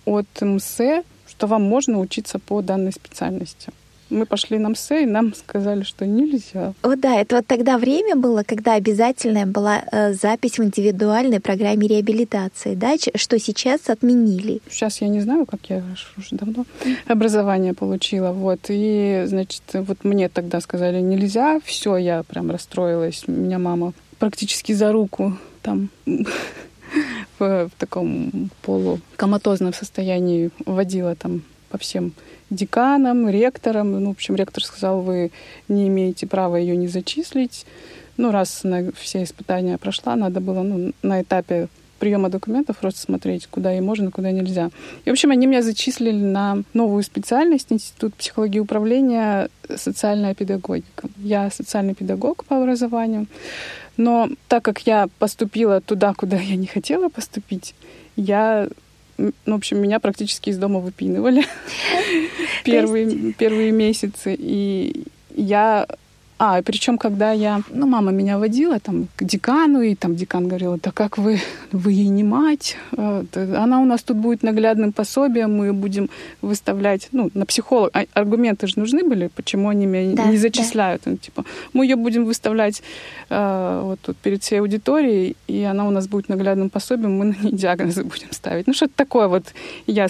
от 0.06 0.28
МСЭ, 0.40 1.04
что 1.28 1.48
вам 1.48 1.64
можно 1.64 2.00
учиться 2.00 2.38
по 2.38 2.62
данной 2.62 2.92
специальности? 2.92 3.72
Мы 4.16 4.26
пошли 4.26 4.60
на 4.60 4.70
МСЭ, 4.70 5.04
и 5.04 5.06
нам 5.06 5.34
сказали, 5.34 5.84
что 5.84 6.06
нельзя. 6.06 6.74
О, 6.84 6.96
да, 6.96 7.20
это 7.20 7.36
вот 7.36 7.48
тогда 7.48 7.78
время 7.78 8.16
было, 8.16 8.44
когда 8.44 8.76
обязательная 8.76 9.46
была 9.46 9.84
э, 9.92 10.14
запись 10.14 10.58
в 10.58 10.64
индивидуальной 10.64 11.42
программе 11.42 11.86
реабилитации, 11.86 12.76
да, 12.76 12.96
что 13.16 13.38
сейчас 13.40 13.90
отменили. 13.90 14.62
Сейчас 14.70 15.02
я 15.02 15.10
не 15.10 15.20
знаю, 15.20 15.46
как 15.46 15.70
я 15.70 15.84
уже 16.18 16.30
давно 16.32 16.66
образование 17.08 17.74
получила, 17.74 18.32
вот, 18.32 18.62
и, 18.70 19.26
значит, 19.28 19.64
вот 19.74 20.06
мне 20.06 20.30
тогда 20.30 20.62
сказали 20.62 21.02
нельзя, 21.02 21.60
все, 21.66 21.98
я 21.98 22.24
прям 22.24 22.52
расстроилась, 22.52 23.28
меня 23.28 23.60
мама 23.60 23.92
практически 24.18 24.72
за 24.72 24.94
руку 24.94 25.38
там 25.62 25.90
в, 26.06 27.68
в 27.68 27.72
таком 27.78 28.50
полукоматозном 28.62 29.74
состоянии 29.74 30.52
водила 30.66 31.16
там 31.16 31.42
по 31.70 31.78
всем 31.78 32.14
деканом, 32.50 33.30
ректором. 33.30 33.92
Ну, 33.92 34.10
в 34.10 34.12
общем, 34.12 34.36
ректор 34.36 34.64
сказал, 34.64 35.02
вы 35.02 35.32
не 35.68 35.88
имеете 35.88 36.28
права 36.28 36.56
ее 36.56 36.76
не 36.76 36.88
зачислить. 36.88 37.66
Ну, 38.18 38.32
раз 38.32 38.64
на 38.64 38.92
все 38.94 39.24
испытания 39.24 39.78
прошла, 39.78 40.16
надо 40.16 40.40
было 40.40 40.64
ну, 40.64 40.94
на 41.02 41.22
этапе 41.22 41.68
приема 42.00 42.30
документов 42.30 42.78
просто 42.78 43.00
смотреть, 43.00 43.48
куда 43.48 43.72
ей 43.72 43.82
можно, 43.82 44.12
куда 44.12 44.32
нельзя. 44.32 44.70
И, 45.06 45.10
в 45.10 45.14
общем, 45.14 45.32
они 45.32 45.48
меня 45.48 45.62
зачислили 45.62 46.12
на 46.12 46.64
новую 46.74 47.04
специальность 47.04 47.72
Институт 47.72 48.14
психологии 48.16 48.58
и 48.58 48.62
управления 48.62 49.50
социальная 49.76 50.36
педагогика. 50.36 51.08
Я 51.18 51.50
социальный 51.50 51.96
педагог 51.96 52.46
по 52.46 52.58
образованию, 52.58 53.28
но 53.98 54.30
так 54.48 54.64
как 54.64 54.80
я 54.82 55.08
поступила 55.20 55.82
туда, 55.82 56.14
куда 56.14 56.38
я 56.38 56.56
не 56.56 56.68
хотела 56.68 57.10
поступить, 57.10 57.74
я 58.16 58.68
в 59.18 59.34
общем, 59.54 59.82
меня 59.82 60.00
практически 60.00 60.50
из 60.50 60.58
дома 60.58 60.80
выпинывали 60.80 61.46
первые, 62.64 63.34
первые 63.34 63.72
месяцы. 63.72 64.36
И 64.38 65.06
я 65.36 65.88
а, 66.38 66.62
причем, 66.62 66.98
когда 66.98 67.32
я, 67.32 67.62
ну, 67.70 67.88
мама 67.88 68.12
меня 68.12 68.38
водила 68.38 68.80
там 68.80 69.08
к 69.16 69.24
декану, 69.24 69.82
и 69.82 69.96
там 69.96 70.16
декан 70.16 70.48
говорил, 70.48 70.78
да 70.84 70.92
как 70.92 71.18
вы, 71.18 71.40
вы 71.72 71.94
ей 71.94 72.10
не 72.10 72.24
мать, 72.24 72.76
э, 72.98 73.24
она 73.34 73.80
у 73.80 73.86
нас 73.86 74.04
тут 74.04 74.18
будет 74.18 74.44
наглядным 74.44 74.92
пособием, 74.92 75.56
мы 75.56 75.72
будем 75.72 76.10
выставлять, 76.42 77.08
ну, 77.14 77.32
на 77.34 77.46
психолог, 77.46 77.92
а, 77.94 78.06
аргументы 78.14 78.68
же 78.68 78.74
нужны 78.78 79.04
были, 79.04 79.30
почему 79.34 79.70
они 79.70 79.86
меня 79.86 80.16
да, 80.16 80.26
не 80.26 80.38
зачисляют, 80.38 81.04
да. 81.06 81.12
ну, 81.12 81.18
типа, 81.18 81.46
мы 81.72 81.86
ее 81.86 81.96
будем 81.96 82.26
выставлять 82.26 82.84
э, 83.30 83.82
вот 83.84 84.00
тут 84.02 84.18
перед 84.18 84.44
всей 84.44 84.60
аудиторией, 84.60 85.38
и 85.48 85.64
она 85.64 85.88
у 85.88 85.92
нас 85.92 86.08
будет 86.10 86.28
наглядным 86.28 86.70
пособием, 86.70 87.18
мы 87.18 87.26
на 87.26 87.36
ней 87.44 87.54
диагнозы 87.54 88.04
будем 88.04 88.32
ставить. 88.32 88.68
Ну, 88.68 88.74
что-то 88.74 88.94
такое 88.96 89.28
вот 89.28 89.46
я 89.88 90.10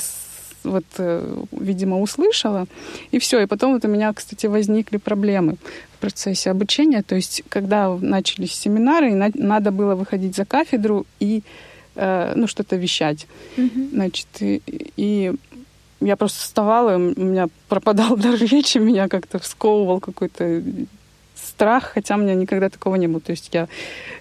вот, 0.65 0.85
э, 0.97 1.43
видимо, 1.51 2.01
услышала, 2.01 2.65
и 3.11 3.19
все. 3.19 3.41
И 3.41 3.45
потом 3.45 3.73
вот 3.73 3.85
у 3.85 3.87
меня, 3.87 4.11
кстати, 4.13 4.47
возникли 4.47 4.97
проблемы 4.97 5.57
процессе 6.05 6.51
обучения. 6.51 7.01
То 7.01 7.15
есть, 7.15 7.43
когда 7.49 7.89
начались 7.99 8.53
семинары, 8.53 9.15
надо 9.33 9.71
было 9.71 9.95
выходить 9.95 10.35
за 10.35 10.45
кафедру 10.45 11.05
и 11.19 11.41
э, 11.95 12.33
ну, 12.35 12.47
что-то 12.47 12.75
вещать. 12.75 13.27
Mm-hmm. 13.57 13.89
Значит, 13.91 14.27
и, 14.39 14.61
и 14.97 15.33
я 16.01 16.15
просто 16.15 16.41
вставала, 16.41 16.95
у 16.95 16.99
меня 16.99 17.47
пропадал 17.67 18.17
дар 18.23 18.35
речи, 18.35 18.77
меня 18.77 19.07
как-то 19.07 19.39
сковывал 19.43 19.99
какой-то 19.99 20.61
страх, 21.55 21.91
хотя 21.93 22.15
у 22.15 22.17
меня 22.17 22.35
никогда 22.35 22.69
такого 22.69 22.95
не 22.95 23.07
было. 23.07 23.21
То 23.21 23.31
есть 23.31 23.49
я 23.53 23.67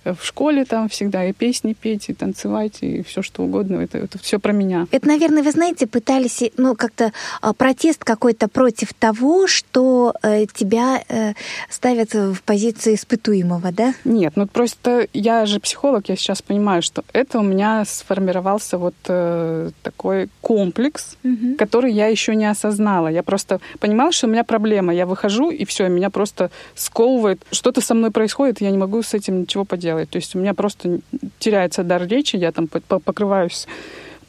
в 0.05 0.25
школе 0.25 0.65
там 0.65 0.89
всегда 0.89 1.25
и 1.25 1.33
песни 1.33 1.73
петь, 1.73 2.09
и 2.09 2.15
танцевать, 2.15 2.79
и 2.81 3.03
все 3.03 3.23
что 3.23 3.43
угодно. 3.43 3.81
Это, 3.81 3.99
это 3.99 4.19
все 4.19 4.39
про 4.39 4.53
меня. 4.53 4.87
Это, 4.93 5.09
наверное, 5.09 5.43
вы 5.43 5.51
знаете, 5.51 5.87
пытались, 5.87 6.43
ну, 6.57 6.77
как-то 6.77 7.13
а, 7.41 7.53
протест 7.53 8.05
какой-то 8.05 8.47
против 8.49 8.95
того, 8.95 9.47
что 9.49 10.15
э, 10.23 10.47
тебя 10.47 11.03
э, 11.09 11.33
ставят 11.69 12.15
в 12.15 12.41
позицию 12.43 12.95
испытуемого, 12.95 13.73
да? 13.73 13.95
Нет, 14.05 14.35
ну 14.37 14.47
просто 14.47 15.09
я 15.13 15.47
же 15.47 15.59
психолог, 15.59 16.09
я 16.09 16.17
сейчас 16.17 16.43
понимаю, 16.43 16.83
что 16.83 17.03
это 17.13 17.41
у 17.41 17.43
меня 17.43 17.85
сформировался 17.85 18.79
вот 18.79 18.95
э, 19.09 19.71
такой 19.83 20.29
комплекс, 20.41 21.17
угу. 21.25 21.57
который 21.59 21.93
я 21.93 22.07
еще 22.07 22.37
не 22.37 22.47
осознала. 22.47 23.09
Я 23.09 23.23
просто 23.23 23.61
понимала, 23.81 24.13
что 24.13 24.27
у 24.27 24.31
меня 24.31 24.45
проблема. 24.45 24.95
Я 24.95 25.07
выхожу, 25.07 25.51
и 25.51 25.65
все, 25.65 25.89
меня 25.89 26.11
просто 26.11 26.51
сковывает 26.75 27.24
сковывает. 27.25 27.43
Что-то 27.51 27.81
со 27.81 27.95
мной 27.95 28.11
происходит, 28.11 28.61
я 28.61 28.71
не 28.71 28.79
могу 28.79 29.03
с 29.03 29.15
этим 29.15 29.43
ничего 29.43 29.65
поделать. 29.65 30.11
То 30.11 30.17
есть 30.17 30.35
у 30.37 30.39
меня 30.39 30.55
просто 30.55 31.01
теряется 31.39 31.83
дар 31.83 32.07
речи, 32.07 32.37
я 32.37 32.53
там 32.53 32.69
покрываюсь 32.69 33.67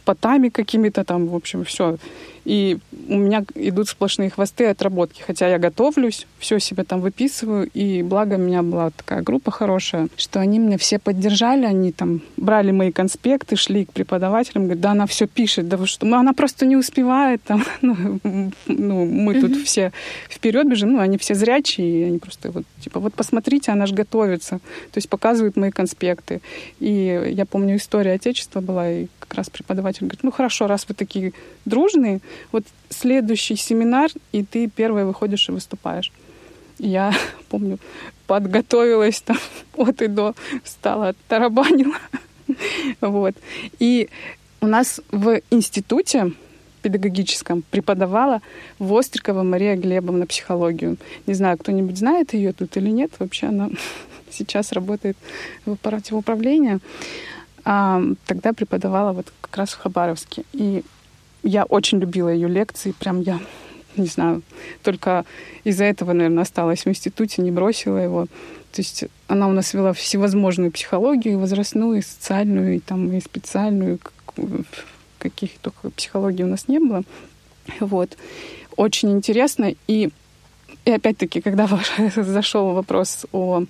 потами 0.05 0.49
какими-то 0.49 1.03
там, 1.03 1.27
в 1.27 1.35
общем, 1.35 1.63
все. 1.63 1.97
И 2.45 2.77
у 3.09 3.17
меня 3.17 3.43
идут 3.55 3.89
сплошные 3.89 4.29
хвосты 4.29 4.65
отработки. 4.67 5.21
Хотя 5.21 5.47
я 5.47 5.57
готовлюсь, 5.57 6.27
все 6.39 6.59
себе 6.59 6.83
там 6.83 7.01
выписываю. 7.01 7.69
И 7.73 8.03
благо 8.03 8.35
у 8.35 8.37
меня 8.37 8.61
была 8.61 8.91
такая 8.91 9.21
группа 9.21 9.51
хорошая, 9.51 10.07
что 10.15 10.39
они 10.39 10.59
меня 10.59 10.77
все 10.77 10.99
поддержали. 10.99 11.65
Они 11.65 11.91
там 11.91 12.21
брали 12.37 12.71
мои 12.71 12.91
конспекты, 12.91 13.55
шли 13.55 13.85
к 13.85 13.91
преподавателям. 13.91 14.65
Говорят, 14.65 14.81
да 14.81 14.91
она 14.91 15.07
все 15.07 15.27
пишет. 15.27 15.67
Да 15.67 15.77
вы 15.77 15.87
что? 15.87 16.05
Ну, 16.05 16.17
она 16.17 16.33
просто 16.33 16.65
не 16.65 16.77
успевает. 16.77 17.41
Там, 17.43 17.63
ну, 17.81 18.19
ну, 18.67 19.05
мы 19.05 19.33
mm-hmm. 19.33 19.41
тут 19.41 19.57
все 19.65 19.91
вперед 20.29 20.69
бежим. 20.69 20.93
Ну, 20.93 20.99
они 20.99 21.17
все 21.17 21.33
зрячие. 21.33 22.01
И 22.01 22.03
они 22.03 22.19
просто 22.19 22.51
вот, 22.51 22.63
типа, 22.79 22.99
вот 22.99 23.15
посмотрите, 23.15 23.71
она 23.71 23.87
же 23.87 23.95
готовится. 23.95 24.59
То 24.91 24.97
есть 24.97 25.09
показывают 25.09 25.55
мои 25.57 25.71
конспекты. 25.71 26.41
И 26.79 27.31
я 27.33 27.45
помню, 27.45 27.77
история 27.77 28.13
Отечества 28.13 28.61
была, 28.61 28.89
и 28.89 29.07
как 29.19 29.33
раз 29.35 29.49
преподаватель 29.49 30.01
говорит, 30.01 30.23
ну 30.23 30.31
хорошо, 30.31 30.67
раз 30.67 30.85
вы 30.87 30.93
такие 30.93 31.33
дружные, 31.65 32.19
вот 32.51 32.63
следующий 32.89 33.55
семинар, 33.55 34.09
и 34.31 34.43
ты 34.43 34.69
первая 34.69 35.05
выходишь 35.05 35.49
и 35.49 35.51
выступаешь. 35.51 36.11
Я 36.77 37.13
помню, 37.49 37.79
подготовилась 38.27 39.21
там 39.21 39.37
от 39.77 40.01
и 40.01 40.07
до, 40.07 40.35
встала, 40.63 41.13
тарабанила. 41.27 41.97
Вот. 43.01 43.35
И 43.79 44.09
у 44.61 44.67
нас 44.67 45.01
в 45.11 45.41
институте 45.49 46.31
педагогическом 46.83 47.63
преподавала 47.71 48.41
Вострикова 48.77 49.41
Мария 49.41 49.75
Глебовна 49.75 50.27
психологию. 50.27 50.97
Не 51.25 51.33
знаю, 51.33 51.57
кто-нибудь 51.57 51.97
знает 51.97 52.35
ее 52.35 52.53
тут 52.53 52.77
или 52.77 52.91
нет. 52.91 53.11
Вообще 53.17 53.47
она 53.47 53.71
сейчас 54.29 54.71
работает 54.71 55.17
в 55.65 55.71
аппарате 55.71 56.13
управления. 56.13 56.79
А, 57.63 58.03
тогда 58.27 58.53
преподавала 58.53 59.13
вот 59.13 59.33
как 59.41 59.57
раз 59.57 59.69
в 59.71 59.79
Хабаровске. 59.79 60.43
И 60.53 60.83
я 61.45 61.63
очень 61.63 61.99
любила 61.99 62.29
ее 62.29 62.49
лекции, 62.49 62.91
прям 62.91 63.21
я 63.21 63.39
не 63.97 64.07
знаю, 64.07 64.41
только 64.83 65.23
из-за 65.63 65.85
этого, 65.85 66.11
наверное, 66.11 66.43
осталась 66.43 66.83
в 66.83 66.89
институте, 66.89 67.41
не 67.41 67.51
бросила 67.51 67.97
его. 67.97 68.25
То 68.73 68.81
есть 68.81 69.05
она 69.27 69.47
у 69.47 69.53
нас 69.53 69.73
вела 69.73 69.93
всевозможную 69.93 70.71
психологию, 70.71 71.39
возрастную, 71.39 71.99
и 71.99 72.01
социальную, 72.01 72.75
и, 72.75 72.79
там, 72.79 73.11
и 73.13 73.21
специальную, 73.21 73.99
каких 75.17 75.57
только 75.59 75.91
психологий 75.91 76.43
у 76.43 76.47
нас 76.47 76.67
не 76.67 76.79
было. 76.79 77.03
Вот. 77.79 78.17
Очень 78.75 79.13
интересно. 79.13 79.73
И, 79.87 80.09
и 80.83 80.91
опять-таки, 80.91 81.39
когда 81.39 81.69
зашел 82.15 82.73
вопрос 82.73 83.25
о 83.31 83.63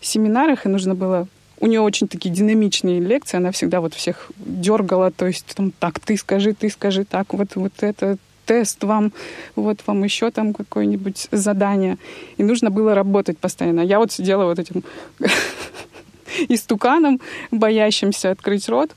семинарах, 0.00 0.64
и 0.64 0.68
нужно 0.68 0.94
было 0.94 1.26
у 1.62 1.66
нее 1.66 1.80
очень 1.80 2.08
такие 2.08 2.34
динамичные 2.34 2.98
лекции, 2.98 3.36
она 3.36 3.52
всегда 3.52 3.80
вот 3.80 3.94
всех 3.94 4.32
дергала, 4.36 5.12
то 5.12 5.28
есть 5.28 5.46
там 5.54 5.70
так, 5.70 6.00
ты 6.00 6.16
скажи, 6.16 6.54
ты 6.54 6.68
скажи, 6.68 7.04
так, 7.04 7.32
вот, 7.32 7.54
вот 7.54 7.72
это 7.82 8.18
тест 8.46 8.82
вам, 8.82 9.12
вот 9.54 9.78
вам 9.86 10.02
еще 10.02 10.32
там 10.32 10.54
какое-нибудь 10.54 11.28
задание. 11.30 11.98
И 12.36 12.42
нужно 12.42 12.72
было 12.72 12.96
работать 12.96 13.38
постоянно. 13.38 13.80
Я 13.80 14.00
вот 14.00 14.10
сидела 14.10 14.44
вот 14.44 14.58
этим 14.58 14.82
истуканом, 16.48 17.20
боящимся 17.52 18.32
открыть 18.32 18.68
рот. 18.68 18.90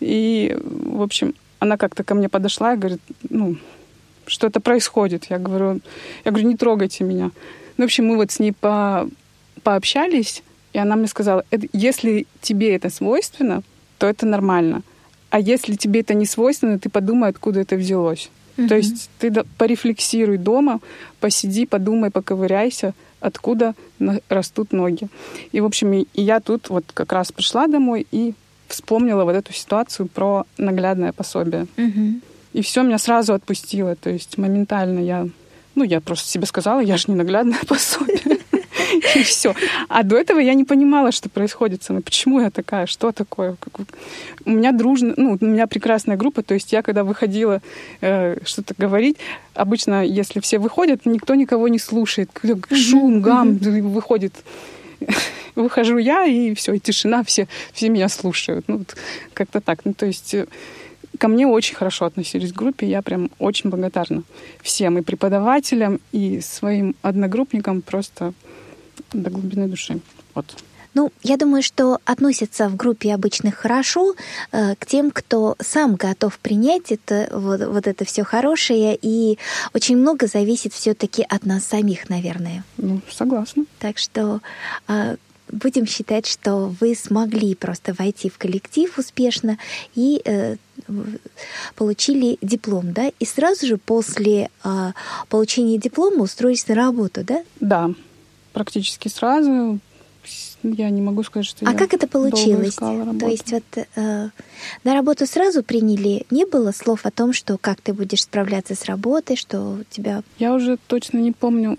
И, 0.00 0.56
в 0.64 1.02
общем, 1.02 1.34
она 1.58 1.76
как-то 1.76 2.04
ко 2.04 2.14
мне 2.14 2.30
подошла 2.30 2.72
и 2.72 2.78
говорит, 2.78 3.02
ну, 3.28 3.56
что-то 4.26 4.60
происходит. 4.60 5.26
Я 5.28 5.38
говорю, 5.38 5.82
я 6.24 6.30
говорю, 6.30 6.48
не 6.48 6.56
трогайте 6.56 7.04
меня. 7.04 7.32
Ну, 7.76 7.84
в 7.84 7.88
общем, 7.88 8.06
мы 8.06 8.16
вот 8.16 8.30
с 8.30 8.38
ней 8.38 8.54
по, 8.54 9.06
пообщались, 9.62 10.42
и 10.72 10.78
она 10.78 10.96
мне 10.96 11.06
сказала, 11.08 11.44
если 11.72 12.26
тебе 12.40 12.74
это 12.74 12.90
свойственно, 12.90 13.62
то 13.98 14.06
это 14.06 14.26
нормально. 14.26 14.82
А 15.30 15.40
если 15.40 15.74
тебе 15.74 16.00
это 16.00 16.14
не 16.14 16.26
свойственно, 16.26 16.78
ты 16.78 16.88
подумай, 16.88 17.28
откуда 17.28 17.60
это 17.60 17.76
взялось. 17.76 18.30
Mm-hmm. 18.56 18.68
То 18.68 18.76
есть 18.76 19.10
ты 19.18 19.32
порефлексируй 19.56 20.38
дома, 20.38 20.80
посиди, 21.20 21.66
подумай, 21.66 22.10
поковыряйся, 22.10 22.94
откуда 23.20 23.74
растут 24.28 24.72
ноги. 24.72 25.08
И, 25.52 25.60
в 25.60 25.64
общем, 25.64 25.92
и 25.92 26.06
я 26.14 26.40
тут 26.40 26.70
вот 26.70 26.84
как 26.94 27.12
раз 27.12 27.30
пришла 27.32 27.66
домой 27.66 28.06
и 28.10 28.34
вспомнила 28.68 29.24
вот 29.24 29.34
эту 29.34 29.52
ситуацию 29.52 30.08
про 30.08 30.44
наглядное 30.56 31.12
пособие. 31.12 31.66
Mm-hmm. 31.76 32.20
И 32.54 32.62
все 32.62 32.82
меня 32.82 32.98
сразу 32.98 33.34
отпустило. 33.34 33.94
То 33.96 34.10
есть 34.10 34.38
моментально 34.38 35.00
я... 35.00 35.28
Ну, 35.74 35.84
я 35.84 36.00
просто 36.00 36.28
себе 36.28 36.46
сказала, 36.46 36.80
я 36.80 36.96
же 36.96 37.04
не 37.08 37.14
наглядное 37.14 37.60
пособие. 37.68 38.38
и 39.14 39.22
все. 39.22 39.54
А 39.88 40.02
до 40.02 40.16
этого 40.16 40.38
я 40.38 40.54
не 40.54 40.64
понимала, 40.64 41.12
что 41.12 41.28
происходит 41.28 41.82
со 41.82 41.92
мной. 41.92 42.02
Почему 42.02 42.40
я 42.40 42.50
такая? 42.50 42.86
Что 42.86 43.12
такое? 43.12 43.56
У 44.44 44.50
меня 44.50 44.72
дружно, 44.72 45.14
ну, 45.16 45.38
у 45.40 45.44
меня 45.44 45.66
прекрасная 45.66 46.16
группа, 46.16 46.42
то 46.42 46.54
есть 46.54 46.72
я, 46.72 46.82
когда 46.82 47.04
выходила 47.04 47.60
э, 48.00 48.38
что-то 48.44 48.74
говорить, 48.78 49.16
обычно, 49.54 50.04
если 50.04 50.40
все 50.40 50.58
выходят, 50.58 51.06
никто 51.06 51.34
никого 51.34 51.68
не 51.68 51.78
слушает. 51.78 52.30
Шум, 52.70 53.20
гам, 53.20 53.56
выходит 53.56 54.34
выхожу 55.54 55.98
я, 55.98 56.24
и 56.24 56.54
все, 56.54 56.74
и 56.74 56.80
тишина, 56.80 57.22
все, 57.22 57.48
все 57.72 57.88
меня 57.88 58.08
слушают. 58.08 58.66
Ну, 58.68 58.78
вот 58.78 58.96
как-то 59.34 59.60
так. 59.60 59.84
Ну, 59.84 59.94
то 59.94 60.06
есть 60.06 60.34
э, 60.34 60.46
ко 61.18 61.28
мне 61.28 61.46
очень 61.46 61.76
хорошо 61.76 62.06
относились 62.06 62.50
в 62.52 62.56
группе. 62.56 62.86
Я 62.86 63.02
прям 63.02 63.30
очень 63.38 63.70
благодарна 63.70 64.22
всем 64.62 64.98
и 64.98 65.02
преподавателям, 65.02 66.00
и 66.12 66.40
своим 66.40 66.94
одногруппникам. 67.02 67.82
Просто 67.82 68.32
до 69.12 69.30
глубины 69.30 69.68
души. 69.68 70.00
Вот. 70.34 70.46
Ну, 70.94 71.12
я 71.22 71.36
думаю, 71.36 71.62
что 71.62 71.98
относятся 72.04 72.68
в 72.68 72.76
группе 72.76 73.14
обычных 73.14 73.54
хорошо 73.54 74.14
э, 74.50 74.74
к 74.74 74.86
тем, 74.86 75.10
кто 75.10 75.54
сам 75.60 75.94
готов 75.94 76.38
принять 76.38 76.90
это, 76.90 77.28
вот, 77.32 77.60
вот 77.60 77.86
это 77.86 78.04
все 78.04 78.24
хорошее, 78.24 78.98
и 79.00 79.38
очень 79.74 79.96
много 79.96 80.26
зависит 80.26 80.72
все-таки 80.72 81.24
от 81.28 81.44
нас 81.44 81.64
самих, 81.64 82.08
наверное. 82.08 82.64
Ну, 82.78 83.00
согласна. 83.10 83.64
Так 83.78 83.98
что 83.98 84.40
э, 84.88 85.16
будем 85.50 85.86
считать, 85.86 86.26
что 86.26 86.74
вы 86.80 86.94
смогли 86.94 87.54
просто 87.54 87.94
войти 87.98 88.28
в 88.28 88.38
коллектив 88.38 88.98
успешно 88.98 89.58
и 89.94 90.20
э, 90.24 90.56
получили 91.74 92.38
диплом, 92.40 92.92
да? 92.92 93.12
И 93.18 93.24
сразу 93.24 93.66
же 93.66 93.76
после 93.76 94.50
э, 94.64 94.92
получения 95.28 95.78
диплома 95.78 96.24
устроились 96.24 96.66
на 96.68 96.74
работу, 96.74 97.24
да? 97.24 97.42
Да, 97.60 97.90
практически 98.52 99.08
сразу. 99.08 99.78
Я 100.62 100.90
не 100.90 101.00
могу 101.00 101.22
сказать, 101.22 101.46
что 101.46 101.64
а 101.66 101.72
я 101.72 101.78
как 101.78 101.94
это 101.94 102.06
получилось? 102.06 102.74
То 102.74 103.28
есть 103.28 103.52
вот 103.52 103.62
э, 103.76 104.28
на 104.84 104.94
работу 104.94 105.26
сразу 105.26 105.62
приняли, 105.62 106.26
не 106.30 106.44
было 106.44 106.72
слов 106.72 107.06
о 107.06 107.10
том, 107.10 107.32
что 107.32 107.56
как 107.56 107.80
ты 107.80 107.92
будешь 107.92 108.22
справляться 108.22 108.74
с 108.74 108.84
работой, 108.84 109.36
что 109.36 109.78
у 109.80 109.84
тебя... 109.88 110.22
Я 110.38 110.52
уже 110.52 110.76
точно 110.88 111.18
не 111.18 111.32
помню, 111.32 111.76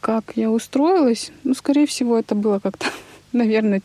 как 0.00 0.32
я 0.36 0.50
устроилась. 0.50 1.30
Ну, 1.44 1.54
скорее 1.54 1.86
всего, 1.86 2.18
это 2.18 2.34
было 2.34 2.58
как-то 2.58 2.86
наверное, 3.32 3.82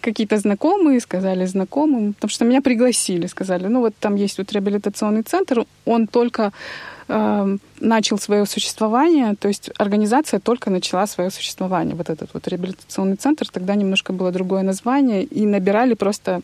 какие-то 0.00 0.38
знакомые 0.38 1.00
сказали 1.00 1.44
знакомым, 1.44 2.14
потому 2.14 2.30
что 2.30 2.44
меня 2.44 2.62
пригласили, 2.62 3.26
сказали, 3.26 3.66
ну 3.66 3.80
вот 3.80 3.94
там 3.98 4.14
есть 4.14 4.38
вот 4.38 4.52
реабилитационный 4.52 5.22
центр, 5.22 5.66
он 5.84 6.06
только 6.06 6.52
э, 7.08 7.56
начал 7.80 8.18
свое 8.18 8.46
существование, 8.46 9.34
то 9.34 9.48
есть 9.48 9.70
организация 9.78 10.40
только 10.40 10.70
начала 10.70 11.06
свое 11.06 11.30
существование. 11.30 11.94
Вот 11.94 12.10
этот 12.10 12.30
вот 12.34 12.48
реабилитационный 12.48 13.16
центр, 13.16 13.48
тогда 13.48 13.74
немножко 13.74 14.12
было 14.12 14.32
другое 14.32 14.62
название, 14.62 15.24
и 15.24 15.46
набирали 15.46 15.94
просто 15.94 16.40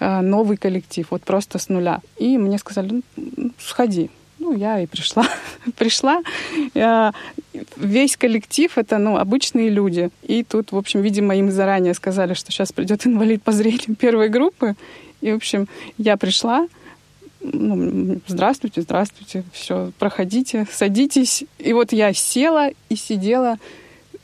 э, 0.00 0.20
новый 0.20 0.56
коллектив, 0.56 1.06
вот 1.10 1.22
просто 1.22 1.58
с 1.58 1.68
нуля. 1.68 2.00
И 2.16 2.38
мне 2.38 2.58
сказали, 2.58 3.02
ну, 3.16 3.50
сходи. 3.58 4.10
Ну, 4.38 4.56
я 4.56 4.80
и 4.80 4.86
пришла. 4.86 5.26
пришла. 5.76 6.22
Я... 6.74 7.12
Весь 7.76 8.16
коллектив— 8.16 8.70
это, 8.78 8.98
ну, 8.98 9.16
обычные 9.16 9.68
люди. 9.68 10.10
И 10.22 10.44
тут, 10.44 10.72
в 10.72 10.76
общем, 10.76 11.02
видимо, 11.02 11.36
им 11.36 11.50
заранее 11.50 11.94
сказали, 11.94 12.34
что 12.34 12.52
сейчас 12.52 12.72
придет 12.72 13.06
инвалид 13.06 13.42
по 13.42 13.52
зрению 13.52 13.96
первой 13.96 14.28
группы. 14.28 14.74
И, 15.20 15.32
в 15.32 15.36
общем, 15.36 15.66
я 15.96 16.16
пришла, 16.16 16.68
ну, 17.40 18.20
здравствуйте, 18.26 18.82
здравствуйте, 18.82 19.44
все, 19.52 19.92
проходите, 19.98 20.66
садитесь. 20.72 21.44
И 21.58 21.72
вот 21.72 21.92
я 21.92 22.12
села 22.12 22.70
и 22.88 22.96
сидела 22.96 23.58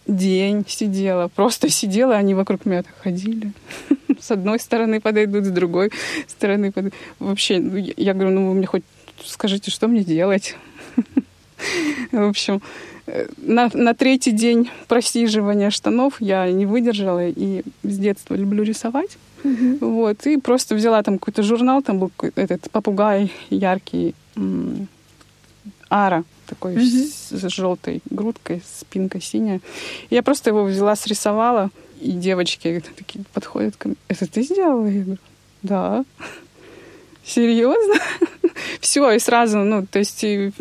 день, 0.07 0.65
сидела, 0.67 1.29
просто 1.29 1.69
сидела, 1.69 2.17
они 2.17 2.35
вокруг 2.35 2.67
меня 2.67 2.85
ходили. 3.03 3.53
С 4.21 4.31
одной 4.31 4.59
стороны 4.59 5.01
подойдут, 5.01 5.45
с 5.45 5.51
другой 5.51 5.91
стороны 6.27 6.73
подойдут. 6.73 6.99
Вообще, 7.19 7.59
ну, 7.59 7.77
я 7.77 8.15
говорю, 8.15 8.31
ну 8.31 8.49
вы 8.49 8.55
мне 8.55 8.67
хоть 8.67 8.85
скажите, 9.25 9.71
что 9.71 9.89
мне 9.89 10.03
делать? 10.03 10.57
В 12.13 12.29
общем, 12.29 12.63
э, 13.07 13.27
на, 13.39 13.71
на 13.73 13.95
третий 13.95 14.33
день 14.33 14.71
просиживания 14.89 15.71
штанов 15.71 16.21
я 16.21 16.51
не 16.51 16.67
выдержала 16.67 17.27
и 17.27 17.63
с 17.83 17.99
детства 17.99 18.35
люблю 18.35 18.63
рисовать. 18.63 19.19
Угу. 19.45 19.77
Вот, 19.81 20.27
и 20.27 20.39
просто 20.39 20.75
взяла 20.75 21.03
там 21.03 21.19
какой-то 21.19 21.43
журнал, 21.43 21.83
там 21.83 21.99
был 21.99 22.11
этот 22.35 22.71
попугай 22.71 23.33
яркий, 23.51 24.15
ара 25.91 26.25
такой 26.47 26.75
угу. 26.75 26.83
с, 26.83 27.49
желтой 27.51 28.03
грудкой, 28.11 28.63
спинка 28.81 29.21
синяя. 29.21 29.61
Я 30.11 30.23
просто 30.23 30.51
его 30.51 30.65
взяла, 30.65 30.97
срисовала, 30.97 31.71
и 32.01 32.13
девочки 32.13 32.83
такие 32.97 33.25
подходят 33.33 33.77
ко 33.77 33.89
мне. 33.89 33.97
Это 34.09 34.27
ты 34.27 34.43
сделала? 34.43 34.87
Я 34.87 35.03
говорю, 35.03 35.21
да. 35.63 36.05
Серьезно? 37.25 37.95
все, 38.81 39.11
и 39.13 39.19
сразу, 39.19 39.59
ну, 39.59 39.87
то 39.87 39.99
есть 39.99 40.23
и 40.25 40.53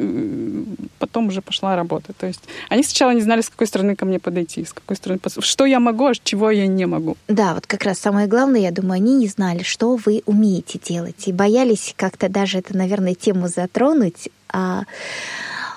потом 1.00 1.28
уже 1.28 1.42
пошла 1.42 1.76
работа. 1.76 2.14
То 2.14 2.28
есть 2.28 2.42
они 2.70 2.84
сначала 2.84 3.12
не 3.12 3.22
знали, 3.22 3.42
с 3.42 3.50
какой 3.50 3.68
стороны 3.68 3.96
ко 3.96 4.06
мне 4.06 4.20
подойти, 4.20 4.64
с 4.66 4.74
какой 4.74 4.96
стороны, 4.96 5.20
что 5.40 5.66
я 5.66 5.80
могу, 5.80 6.08
а 6.08 6.14
чего 6.16 6.50
я 6.52 6.68
не 6.68 6.86
могу. 6.86 7.18
Да, 7.28 7.54
вот 7.54 7.68
как 7.68 7.84
раз 7.84 8.00
самое 8.00 8.28
главное, 8.28 8.62
я 8.62 8.72
думаю, 8.72 8.94
они 8.94 9.16
не 9.16 9.28
знали, 9.28 9.64
что 9.64 9.98
вы 10.06 10.24
умеете 10.26 10.80
делать, 10.80 11.28
и 11.28 11.32
боялись 11.34 11.94
как-то 11.98 12.30
даже 12.30 12.60
это, 12.60 12.76
наверное, 12.76 13.16
тему 13.16 13.48
затронуть, 13.48 14.30
а 14.50 14.84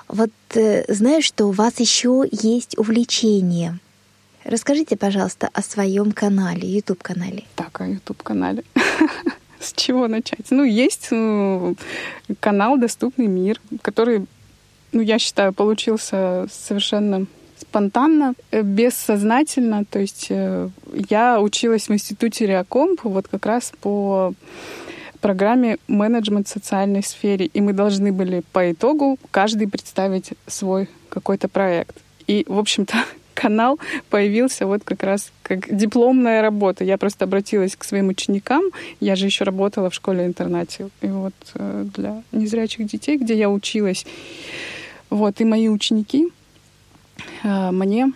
вот 0.07 0.31
э, 0.53 0.91
знаю, 0.93 1.21
что 1.21 1.47
у 1.47 1.51
вас 1.51 1.79
еще 1.79 2.25
есть 2.31 2.77
увлечение. 2.77 3.79
Расскажите, 4.45 4.95
пожалуйста, 4.95 5.49
о 5.51 5.61
своем 5.61 6.13
канале, 6.13 6.69
YouTube-канале. 6.69 7.43
Так, 7.55 7.81
о 7.81 7.87
YouTube-канале. 7.87 8.63
С 9.59 9.73
чего 9.73 10.07
начать? 10.07 10.45
Ну, 10.49 10.63
есть 10.63 11.07
э, 11.11 11.73
канал 12.39 12.77
«Доступный 12.77 13.27
мир», 13.27 13.59
который, 13.81 14.25
ну, 14.91 15.01
я 15.01 15.19
считаю, 15.19 15.53
получился 15.53 16.47
совершенно 16.51 17.25
спонтанно, 17.59 18.33
э, 18.51 18.61
бессознательно. 18.61 19.85
То 19.85 19.99
есть 19.99 20.29
я 21.09 21.41
училась 21.41 21.89
в 21.89 21.93
институте 21.93 22.45
Реакомп 22.45 23.01
вот 23.03 23.27
как 23.27 23.45
раз 23.45 23.71
по 23.81 24.33
программе 25.17 25.77
менеджмент 25.87 26.47
в 26.47 26.51
социальной 26.51 27.03
сфере, 27.03 27.47
и 27.47 27.61
мы 27.61 27.73
должны 27.73 28.11
были 28.11 28.43
по 28.51 28.71
итогу 28.71 29.17
каждый 29.31 29.67
представить 29.67 30.33
свой 30.45 30.87
какой-то 31.09 31.47
проект. 31.47 31.97
И, 32.27 32.45
в 32.47 32.57
общем-то, 32.57 32.93
канал 33.41 33.79
появился 34.09 34.65
вот 34.65 34.83
как 34.83 35.03
раз 35.03 35.31
как 35.43 35.75
дипломная 35.75 36.41
работа. 36.41 36.83
Я 36.83 36.97
просто 36.97 37.25
обратилась 37.25 37.75
к 37.75 37.83
своим 37.83 38.07
ученикам. 38.07 38.63
Я 38.99 39.15
же 39.15 39.25
еще 39.25 39.43
работала 39.43 39.89
в 39.89 39.93
школе-интернате. 39.93 40.89
И 41.01 41.07
вот 41.07 41.33
э, 41.53 41.85
для 41.95 42.23
незрячих 42.31 42.87
детей, 42.87 43.17
где 43.17 43.35
я 43.35 43.49
училась. 43.49 44.05
Вот, 45.09 45.39
и 45.39 45.45
мои 45.45 45.69
ученики 45.69 46.27
э, 47.43 47.71
мне 47.71 48.11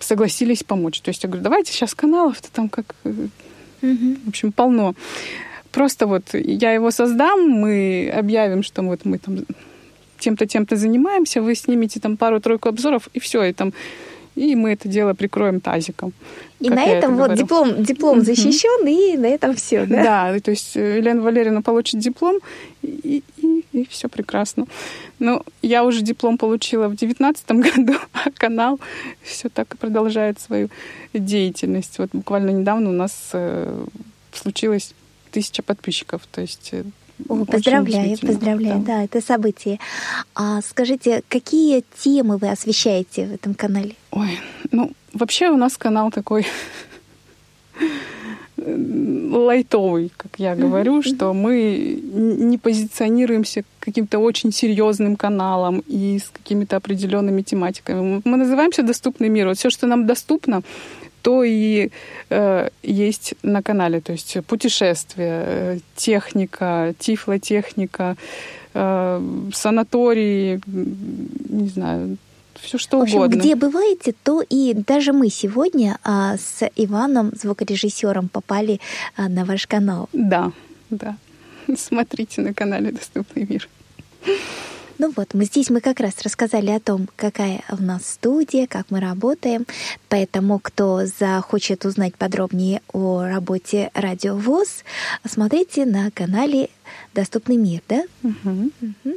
согласились 0.00 0.64
помочь. 0.64 1.00
То 1.00 1.10
есть 1.10 1.22
я 1.22 1.28
говорю, 1.28 1.44
давайте 1.44 1.72
сейчас 1.72 1.94
каналов-то 1.94 2.50
там 2.52 2.68
как... 2.68 2.94
Угу. 3.04 3.28
В 4.24 4.28
общем, 4.28 4.50
полно. 4.50 4.94
Просто 5.70 6.06
вот 6.06 6.34
я 6.34 6.72
его 6.72 6.90
создам, 6.90 7.48
мы 7.48 8.12
объявим, 8.12 8.64
что 8.64 8.82
вот 8.82 9.04
мы 9.04 9.18
там 9.18 9.44
тем-то, 10.18 10.46
тем-то 10.46 10.76
занимаемся, 10.76 11.40
вы 11.40 11.54
снимете 11.54 12.00
там 12.00 12.16
пару-тройку 12.16 12.68
обзоров, 12.68 13.08
и 13.14 13.20
все, 13.20 13.44
и 13.44 13.52
там 13.52 13.72
и 14.38 14.54
мы 14.54 14.72
это 14.72 14.88
дело 14.88 15.14
прикроем 15.14 15.60
тазиком. 15.60 16.12
И 16.60 16.70
на 16.70 16.84
этом 16.84 17.16
вот 17.16 17.34
диплом, 17.34 17.82
диплом 17.82 18.22
защищен, 18.22 18.86
и 18.86 19.16
на 19.16 19.26
этом 19.26 19.54
все, 19.54 19.86
да? 19.86 20.32
Да, 20.32 20.40
то 20.40 20.50
есть 20.50 20.76
э, 20.76 20.98
Елена 20.98 21.22
Валерьевна 21.22 21.62
получит 21.62 22.00
диплом, 22.00 22.38
и, 22.82 23.22
и, 23.36 23.64
и 23.72 23.86
все 23.88 24.08
прекрасно. 24.08 24.66
Ну, 25.18 25.42
я 25.62 25.84
уже 25.84 26.02
диплом 26.02 26.38
получила 26.38 26.88
в 26.88 26.96
девятнадцатом 26.96 27.60
году, 27.62 27.94
а 28.12 28.30
канал 28.30 28.80
все 29.22 29.48
так 29.48 29.74
и 29.74 29.76
продолжает 29.76 30.40
свою 30.40 30.68
деятельность. 31.12 31.98
Вот 31.98 32.10
буквально 32.12 32.50
недавно 32.50 32.90
у 32.90 32.94
нас 32.94 33.30
э, 33.32 33.84
случилось 34.32 34.94
тысяча 35.30 35.62
подписчиков. 35.62 36.22
То 36.30 36.40
есть 36.40 36.70
э, 36.72 36.84
о, 37.28 37.44
поздравляю, 37.44 38.18
поздравляю, 38.18 38.80
да. 38.80 38.98
да, 38.98 39.04
это 39.04 39.20
событие. 39.20 39.78
А 40.34 40.60
скажите, 40.62 41.22
какие 41.28 41.84
темы 42.02 42.36
вы 42.36 42.50
освещаете 42.50 43.26
в 43.26 43.34
этом 43.34 43.54
канале? 43.54 43.94
Ой, 44.10 44.38
ну, 44.70 44.92
вообще 45.12 45.50
у 45.50 45.56
нас 45.56 45.76
канал 45.76 46.10
такой 46.10 46.46
лайтовый, 48.56 50.10
как 50.16 50.32
я 50.38 50.54
говорю, 50.54 50.98
mm-hmm. 50.98 51.14
что 51.14 51.32
мы 51.32 52.00
не 52.12 52.58
позиционируемся 52.58 53.64
каким-то 53.80 54.18
очень 54.18 54.52
серьезным 54.52 55.16
каналом 55.16 55.82
и 55.86 56.18
с 56.18 56.30
какими-то 56.30 56.76
определенными 56.76 57.42
тематиками. 57.42 58.20
Мы 58.24 58.36
называемся 58.36 58.82
доступный 58.82 59.28
мир. 59.28 59.48
Вот 59.48 59.58
все, 59.58 59.70
что 59.70 59.86
нам 59.86 60.06
доступно, 60.06 60.62
то 61.22 61.44
и 61.44 61.90
э, 62.30 62.68
есть 62.82 63.34
на 63.42 63.62
канале. 63.62 64.00
То 64.00 64.12
есть 64.12 64.36
путешествия, 64.46 65.44
э, 65.46 65.78
техника, 65.96 66.94
тифлотехника, 66.98 68.16
э, 68.74 69.48
санатории, 69.52 70.60
не 70.66 71.68
знаю, 71.68 72.18
все 72.60 72.78
что 72.78 72.98
в 72.98 73.02
общем, 73.02 73.18
угодно. 73.18 73.38
Где 73.38 73.54
бываете, 73.54 74.14
то 74.22 74.42
и 74.42 74.74
даже 74.74 75.12
мы 75.12 75.30
сегодня 75.30 75.98
а, 76.02 76.36
с 76.36 76.68
Иваном, 76.76 77.32
звукорежиссером, 77.34 78.28
попали 78.28 78.80
а, 79.16 79.28
на 79.28 79.44
ваш 79.44 79.66
канал. 79.66 80.08
Да, 80.12 80.52
да. 80.90 81.16
Смотрите 81.76 82.40
на 82.40 82.54
канале 82.54 82.92
Доступный 82.92 83.46
мир. 83.48 83.68
Ну 84.98 85.12
вот, 85.14 85.32
мы 85.32 85.44
здесь 85.44 85.70
мы 85.70 85.80
как 85.80 86.00
раз 86.00 86.14
рассказали 86.22 86.70
о 86.70 86.80
том, 86.80 87.08
какая 87.14 87.62
у 87.70 87.80
нас 87.80 88.04
студия, 88.04 88.66
как 88.66 88.90
мы 88.90 88.98
работаем. 88.98 89.64
Поэтому, 90.08 90.58
кто 90.58 91.06
захочет 91.06 91.84
узнать 91.84 92.16
подробнее 92.16 92.82
о 92.92 93.22
работе 93.22 93.92
Радио 93.94 94.34
ВОЗ, 94.36 94.84
смотрите 95.24 95.86
на 95.86 96.10
канале 96.10 96.70
«Доступный 97.14 97.56
мир», 97.56 97.80
да? 97.88 98.02
Угу. 98.24 98.70
Угу. 98.82 99.16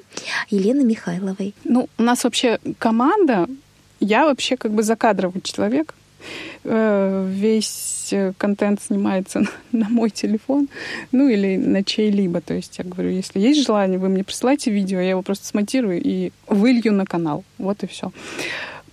Елены 0.51 0.83
Михайловой. 0.83 1.55
Ну, 1.63 1.89
у 1.97 2.03
нас 2.03 2.23
вообще 2.23 2.59
команда, 2.77 3.47
я 3.99 4.25
вообще 4.25 4.57
как 4.57 4.73
бы 4.73 4.83
закадровый 4.83 5.41
человек. 5.41 5.95
Э, 6.63 7.27
весь 7.29 8.10
э, 8.12 8.34
контент 8.38 8.81
снимается 8.81 9.43
на 9.71 9.89
мой 9.89 10.10
телефон, 10.10 10.67
ну 11.12 11.27
или 11.27 11.57
на 11.57 11.84
чей-либо. 11.84 12.41
То 12.41 12.53
есть 12.53 12.77
я 12.77 12.86
говорю, 12.86 13.10
если 13.10 13.39
есть 13.39 13.65
желание, 13.65 13.97
вы 13.97 14.10
мне 14.10 14.23
присылайте 14.23 14.71
видео, 14.71 14.99
я 14.99 15.12
его 15.12 15.21
просто 15.21 15.47
смонтирую 15.47 16.01
и 16.01 16.31
вылью 16.47 16.93
на 16.93 17.05
канал. 17.05 17.43
Вот 17.57 17.84
и 17.84 17.88
все. 17.88 18.12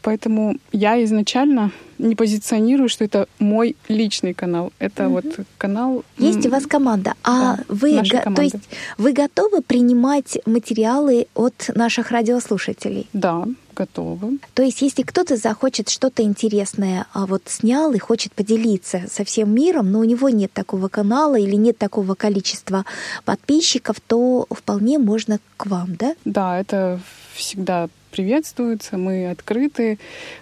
Поэтому 0.02 0.56
я 0.72 1.02
изначально 1.04 1.72
не 1.98 2.14
позиционирую, 2.14 2.88
что 2.88 3.04
это 3.04 3.26
мой 3.38 3.76
личный 3.88 4.32
канал. 4.32 4.72
Это 4.78 5.06
угу. 5.06 5.14
вот 5.14 5.24
канал. 5.58 6.04
Есть 6.16 6.46
у 6.46 6.50
вас 6.50 6.66
команда, 6.66 7.14
а 7.24 7.56
да, 7.56 7.64
вы, 7.68 8.00
го- 8.00 8.34
то 8.34 8.42
есть 8.42 8.56
вы 8.96 9.12
готовы 9.12 9.60
принимать 9.60 10.38
материалы 10.46 11.26
от 11.34 11.70
наших 11.74 12.10
радиослушателей? 12.10 13.08
Да, 13.12 13.44
готовы. 13.78 14.38
То 14.54 14.62
есть, 14.62 14.82
если 14.82 15.02
кто-то 15.02 15.36
захочет 15.36 15.88
что-то 15.88 16.22
интересное, 16.22 17.06
а 17.12 17.26
вот 17.26 17.42
снял 17.46 17.92
и 17.92 17.98
хочет 17.98 18.32
поделиться 18.32 19.04
со 19.08 19.24
всем 19.24 19.54
миром, 19.54 19.92
но 19.92 20.00
у 20.00 20.04
него 20.04 20.28
нет 20.28 20.52
такого 20.52 20.88
канала 20.88 21.38
или 21.38 21.54
нет 21.56 21.78
такого 21.78 22.14
количества 22.14 22.84
подписчиков, 23.24 23.96
то 24.00 24.46
вполне 24.50 24.98
можно 24.98 25.38
к 25.56 25.66
вам, 25.66 25.94
да? 25.96 26.14
Да, 26.24 26.58
это 26.58 27.00
всегда 27.34 27.88
приветствуется, 28.10 28.96
мы 28.96 29.30
открыты. 29.30 29.98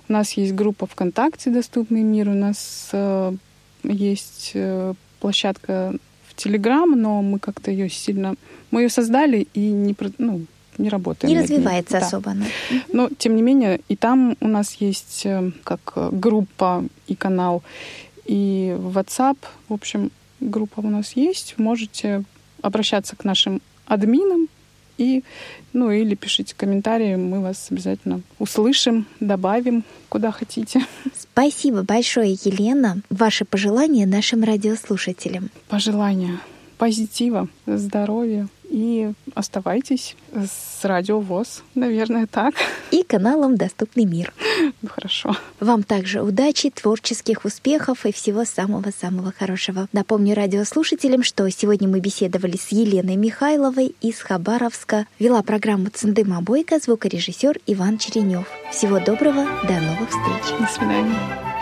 У 0.08 0.12
нас 0.12 0.32
есть 0.32 0.54
группа 0.54 0.86
ВКонтакте 0.86 1.50
«Доступный 1.50 2.02
мир», 2.02 2.28
у 2.28 2.34
нас 2.34 2.88
э, 2.92 3.34
есть 3.82 4.52
э, 4.54 4.94
площадка 5.20 5.92
в 6.28 6.34
Телеграм, 6.36 6.90
но 6.90 7.22
мы 7.22 7.38
как-то 7.38 7.70
ее 7.70 7.90
сильно... 7.90 8.34
Мы 8.70 8.82
ее 8.82 8.88
создали 8.88 9.46
и 9.54 9.60
не, 9.60 9.94
ну, 10.18 10.46
не 10.78 10.88
работаем. 10.88 11.32
Не 11.32 11.40
развивается 11.40 12.00
да. 12.00 12.06
особо 12.06 12.30
она. 12.32 12.46
Но, 12.92 13.08
тем 13.18 13.36
не 13.36 13.42
менее, 13.42 13.80
и 13.88 13.96
там 13.96 14.36
у 14.40 14.48
нас 14.48 14.74
есть 14.74 15.22
э, 15.24 15.50
как 15.64 15.94
группа 16.12 16.84
и 17.06 17.14
канал, 17.14 17.62
и 18.24 18.76
WhatsApp. 18.78 19.38
В 19.68 19.74
общем, 19.74 20.10
группа 20.40 20.80
у 20.80 20.88
нас 20.88 21.12
есть. 21.12 21.54
Можете 21.58 22.24
обращаться 22.62 23.16
к 23.16 23.24
нашим 23.24 23.60
админам, 23.86 24.48
и, 24.98 25.24
ну, 25.72 25.90
или 25.90 26.14
пишите 26.14 26.54
комментарии, 26.56 27.16
мы 27.16 27.40
вас 27.40 27.66
обязательно 27.70 28.22
услышим, 28.38 29.06
добавим, 29.20 29.84
куда 30.08 30.32
хотите. 30.32 30.80
Спасибо 31.14 31.82
большое, 31.82 32.32
Елена. 32.32 33.02
Ваши 33.10 33.44
пожелания 33.44 34.06
нашим 34.06 34.42
радиослушателям. 34.42 35.50
Пожелания 35.68 36.40
позитива, 36.78 37.48
здоровья, 37.66 38.48
и 38.76 39.12
оставайтесь 39.34 40.16
с 40.34 40.84
Радио 40.84 41.18
ВОЗ, 41.18 41.62
наверное, 41.74 42.26
так. 42.26 42.54
И 42.90 43.02
каналом 43.02 43.56
«Доступный 43.56 44.04
мир». 44.04 44.34
Ну, 44.82 44.88
хорошо. 44.90 45.34
Вам 45.60 45.82
также 45.82 46.20
удачи, 46.20 46.68
творческих 46.68 47.46
успехов 47.46 48.04
и 48.04 48.12
всего 48.12 48.44
самого-самого 48.44 49.32
хорошего. 49.32 49.88
Напомню 49.92 50.34
радиослушателям, 50.34 51.22
что 51.22 51.48
сегодня 51.50 51.88
мы 51.88 52.00
беседовали 52.00 52.58
с 52.58 52.68
Еленой 52.70 53.16
Михайловой 53.16 53.96
из 54.02 54.20
Хабаровска. 54.20 55.06
Вела 55.18 55.42
программу 55.42 55.88
«Цендыма 55.88 56.42
Бойко» 56.42 56.78
звукорежиссер 56.78 57.58
Иван 57.66 57.96
Черенев. 57.96 58.46
Всего 58.70 59.00
доброго, 59.00 59.46
до 59.66 59.80
новых 59.80 60.10
встреч. 60.10 60.60
До 60.60 60.66
свидания. 60.66 61.55